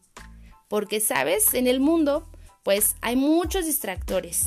Porque 0.69 1.01
sabes, 1.01 1.55
en 1.55 1.67
el 1.67 1.81
mundo 1.81 2.29
pues 2.63 2.97
hay 3.01 3.17
muchos 3.17 3.67
distractores, 3.67 4.45